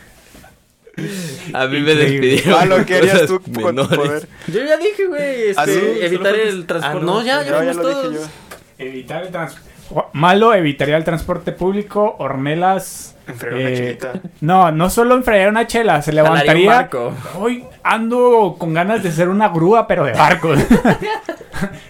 [1.54, 2.54] A mí me despidieron.
[2.62, 4.28] Ah, lo por que harías cosas tú con tu poder.
[4.48, 5.80] Yo ya dije, güey, este, ¿Ah, sí?
[6.02, 6.98] evitar Solo el transporte.
[7.02, 8.12] Ah, no, ya, ya, No, fuimos lo todos.
[8.12, 8.86] dije yo.
[8.86, 9.73] Evitar el transporte.
[10.14, 12.16] Malo, evitaría el transporte público.
[12.20, 13.16] Ornelas.
[13.26, 14.14] Enfriar una eh, chiquita.
[14.42, 16.70] No, no solo enfriaría una chela, se un levantaría.
[16.70, 17.14] barco.
[17.40, 20.54] Hoy ando con ganas de ser una grúa, pero de barco.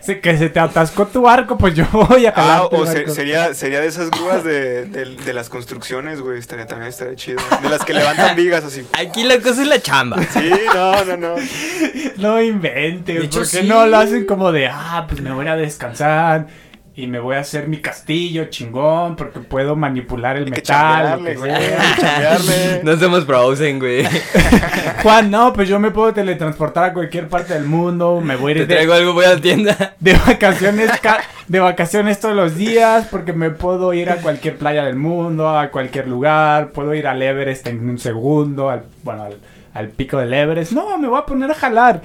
[0.01, 3.07] Sí, que se te atascó tu barco, pues yo voy a jalar Ah, o se-
[3.07, 6.37] sería, sería de esas grúas de, de, de las construcciones, güey.
[6.37, 7.39] Estaría, también estaría chido.
[7.61, 8.85] De las que levantan vigas así.
[8.93, 10.21] Aquí la cosa es la chamba.
[10.21, 11.35] Sí, no, no, no.
[12.17, 13.67] No inventes, porque sí.
[13.67, 16.47] no lo hacen como de, ah, pues me voy a descansar
[16.95, 21.23] y me voy a hacer mi castillo chingón porque puedo manipular el Hay metal.
[21.25, 21.51] que güey.
[21.51, 21.81] sea.
[21.81, 22.81] Hay que chambearle.
[22.83, 24.05] No somos Frozen, güey.
[25.01, 28.55] Juan, no, pues yo me puedo teletransportar a cualquier parte del mundo, me voy a
[28.55, 29.95] Te ir de, traigo algo, voy a la tienda.
[29.99, 34.85] de vacaciones ca- de vacaciones todos los días porque me puedo ir a cualquier playa
[34.85, 39.37] del mundo, a cualquier lugar, puedo ir al Everest en un segundo, al, bueno, al,
[39.73, 40.71] al pico del Everest.
[40.73, 42.01] No, me voy a poner a jalar.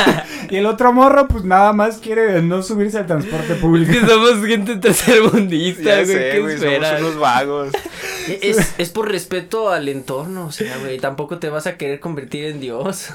[0.50, 3.92] y el otro morro pues nada más quiere no subirse al transporte Es público.
[3.92, 6.06] que somos gente tercermundista, güey.
[6.06, 6.58] sé, ¿Qué güey.
[6.58, 7.72] Somos unos vagos.
[8.40, 12.44] Es, es por respeto al entorno, o sea, güey, tampoco te vas a querer convertir
[12.44, 13.10] en Dios.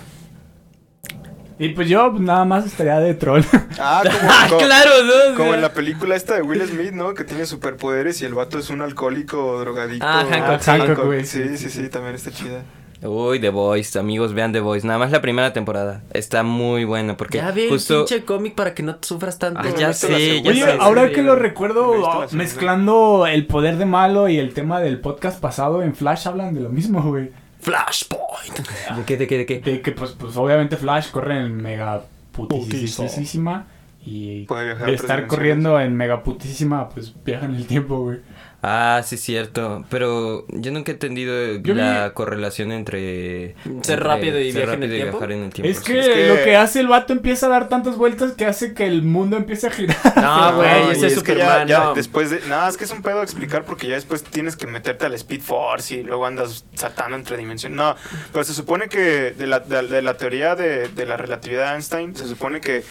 [1.59, 3.41] Y pues yo pues, nada más estaría de troll.
[3.79, 5.35] Ah, como, Ah, como- claro, ¿no?
[5.35, 7.13] como en la película esta de Will Smith, ¿no?
[7.15, 10.05] Que tiene superpoderes y el vato es un alcohólico drogadicto.
[10.07, 10.69] Ah, Hancock, sí.
[10.71, 11.25] Hancock, güey.
[11.25, 12.61] Sí, sí, sí, también está chida.
[13.03, 14.85] Uy, The Voice, amigos, vean The Voice.
[14.85, 16.01] Nada más la primera temporada.
[16.13, 18.01] Está muy buena porque Ya ve justo...
[18.01, 19.59] el pinche cómic para que no te sufras tanto.
[19.63, 20.51] Ah, ya ¿No viste la sé, ya?
[20.51, 20.77] Oye, sé.
[20.79, 25.39] ahora que lo ¿No recuerdo, mezclando el poder de malo y el tema del podcast
[25.39, 27.29] pasado en Flash hablan de lo mismo, güey.
[27.59, 28.57] Flashpoint.
[28.95, 29.59] ¿De qué, de qué, de qué?
[29.59, 33.67] De que pues, pues obviamente Flash corre en mega putisísima
[34.05, 38.19] y de estar corriendo en mega putísima pues viaja en el tiempo, güey.
[38.63, 39.85] Ah, sí, cierto.
[39.89, 43.53] Pero yo nunca he entendido Yo la correlación entre...
[43.63, 45.17] Ser entre rápido y ser viaje en el rápido y tiempo.
[45.19, 45.71] viajar en el tiempo.
[45.71, 48.45] Es que, es que- lo que hace el vato empieza a dar tantas vueltas que
[48.45, 49.95] hace que el mundo empiece a girar.
[50.15, 51.67] No, güey, No, ese y es es que Superman.
[51.67, 51.93] ya, ya no.
[51.93, 52.41] después de.
[52.49, 55.41] Nada, es que es un pedo explicar porque ya después tienes que meterte al Speed
[55.41, 57.77] Force y luego andas saltando entre dimensiones.
[57.77, 57.95] No,
[58.33, 61.73] pero se supone que de la, de, de la teoría de, de la relatividad de
[61.75, 62.83] Einstein, se supone que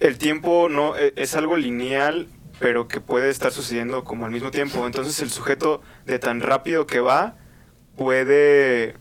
[0.00, 2.26] el tiempo no e- es algo lineal,
[2.60, 4.86] pero que puede estar sucediendo como al mismo tiempo.
[4.86, 7.34] Entonces el sujeto de tan rápido que va
[7.96, 8.94] puede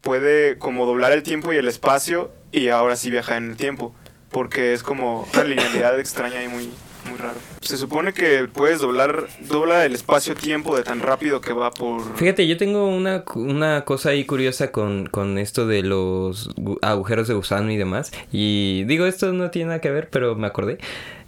[0.00, 3.94] puede como doblar el tiempo y el espacio y ahora sí viajar en el tiempo.
[4.30, 6.70] Porque es como una linealidad extraña y muy,
[7.08, 7.34] muy raro.
[7.60, 12.16] Se supone que puedes doblar, dobla el espacio-tiempo de tan rápido que va por...
[12.16, 17.26] Fíjate, yo tengo una, una cosa ahí curiosa con, con esto de los gu- agujeros
[17.26, 18.12] de gusano y demás.
[18.30, 20.78] Y digo, esto no tiene nada que ver, pero me acordé.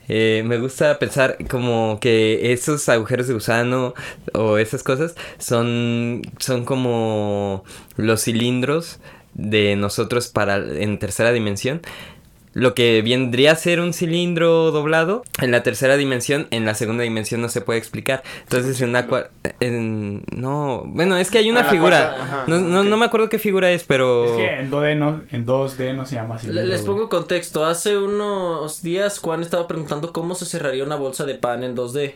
[0.09, 3.95] Eh, me gusta pensar como que esos agujeros de gusano
[4.35, 7.65] o esas cosas son, son como
[7.97, 8.99] los cilindros
[9.35, 11.81] de nosotros para en tercera dimensión.
[12.55, 17.03] Lo que vendría a ser un cilindro doblado en la tercera dimensión, en la segunda
[17.03, 18.23] dimensión no se puede explicar.
[18.43, 19.31] Entonces en cual...
[19.61, 21.99] en- No, bueno, es que hay una Ah, figura.
[22.17, 24.25] cuarta, ajá, no, no, no me acuerdo qué figura es, pero...
[24.27, 26.49] Es que en 2D no, en 2D no se llama así.
[26.49, 27.65] Le- Les pongo contexto.
[27.65, 32.15] Hace unos días Juan estaba preguntando cómo se cerraría una bolsa de pan en 2D.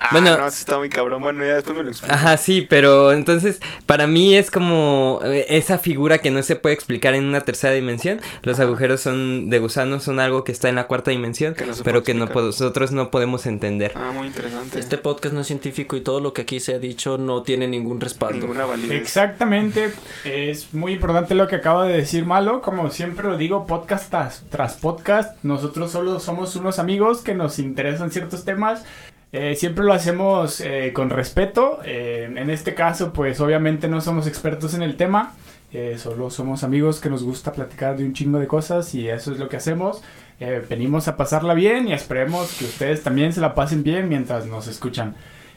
[0.00, 0.30] Ah, Bueno.
[0.38, 1.22] no, eso está muy cabrón.
[1.22, 2.14] Bueno, ya después me lo explico.
[2.14, 6.74] Ajá, sí, pero entonces para mí es como eh, esa figura que no se puede
[6.74, 8.20] explicar en una tercera dimensión.
[8.42, 11.74] Los agujeros son de gusano son algo que está en la cuarta dimensión, Que no
[11.74, 13.92] se pero que no nosotros no podemos entender.
[13.94, 14.78] Ah, muy interesante.
[14.78, 17.66] Este podcast no es científico y todo lo que aquí se ha dicho no tiene
[17.66, 18.38] ningún respaldo.
[18.40, 19.00] Ninguna validez.
[19.00, 19.92] Exactamente,
[20.24, 24.44] es muy importante lo que acaba de decir Malo, como siempre lo digo, podcast tras,
[24.50, 28.84] tras podcast, nosotros solo somos unos amigos que nos interesan ciertos temas,
[29.32, 34.26] eh, siempre lo hacemos eh, con respeto, eh, en este caso pues obviamente no somos
[34.26, 35.34] expertos en el tema,
[35.70, 39.32] Eh, solo somos amigos que nos gusta platicar de un chingo de cosas y eso
[39.32, 40.00] es lo que hacemos.
[40.40, 44.46] Eh, venimos a pasarla bien y esperemos que ustedes también se la pasen bien mientras
[44.46, 45.14] nos escuchan.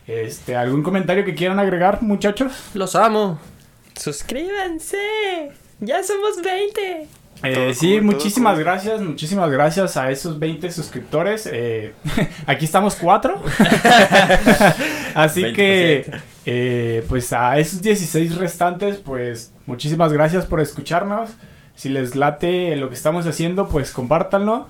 [0.07, 2.51] Este, ¿Algún comentario que quieran agregar, muchachos?
[2.73, 3.39] Los amo.
[3.95, 4.97] Suscríbanse.
[5.79, 7.07] Ya somos 20.
[7.43, 11.49] Eh, sí, muchísimas gracias, muchísimas gracias a esos 20 suscriptores.
[11.51, 11.93] Eh,
[12.45, 13.41] aquí estamos cuatro.
[15.15, 16.11] Así que,
[16.45, 21.31] eh, pues a esos 16 restantes, pues muchísimas gracias por escucharnos.
[21.75, 24.67] Si les late lo que estamos haciendo, pues compártanlo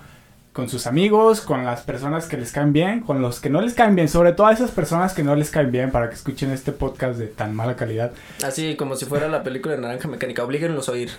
[0.54, 3.74] con sus amigos, con las personas que les caen bien, con los que no les
[3.74, 6.52] caen bien, sobre todo a esas personas que no les caen bien para que escuchen
[6.52, 8.12] este podcast de tan mala calidad.
[8.44, 11.12] Así como si fuera la película de Naranja Mecánica, oblíguenlos a oír.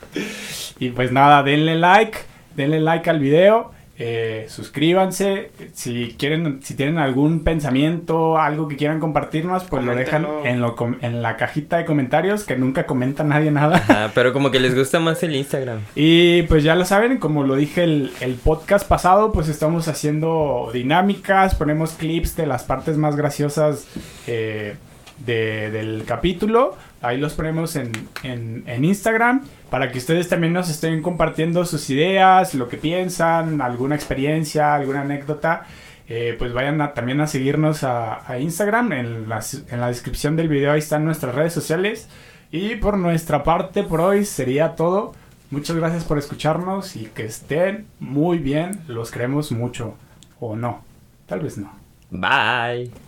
[0.78, 2.18] y pues nada, denle like,
[2.56, 5.50] denle like al video eh, suscríbanse.
[5.72, 10.74] Si quieren, si tienen algún pensamiento, algo que quieran compartirnos, pues lo dejan en, lo,
[11.00, 14.10] en la cajita de comentarios, que nunca comenta nadie nada.
[14.14, 15.80] pero como que les gusta más el Instagram.
[15.94, 20.70] Y pues ya lo saben, como lo dije el, el podcast pasado, pues estamos haciendo
[20.72, 23.86] dinámicas, ponemos clips de las partes más graciosas
[24.26, 24.76] eh,
[25.18, 26.76] del capítulo.
[27.02, 27.92] Ahí los ponemos en,
[28.22, 33.94] en, Instagram para que ustedes también nos estén compartiendo sus ideas, lo que piensan, alguna
[33.94, 35.66] experiencia, alguna anécdota.
[36.06, 38.92] Eh, pues vayan también a seguirnos a, Instagram.
[38.92, 39.26] En,
[39.70, 42.08] en la descripción del video ahí están nuestras redes sociales.
[42.50, 45.14] Y por nuestra parte, por hoy sería todo.
[45.50, 48.80] Muchas gracias por escucharnos y que estén muy bien.
[48.88, 49.94] Los queremos mucho.
[50.40, 50.82] O no.
[51.26, 51.72] Tal vez no.
[52.10, 53.03] Bye.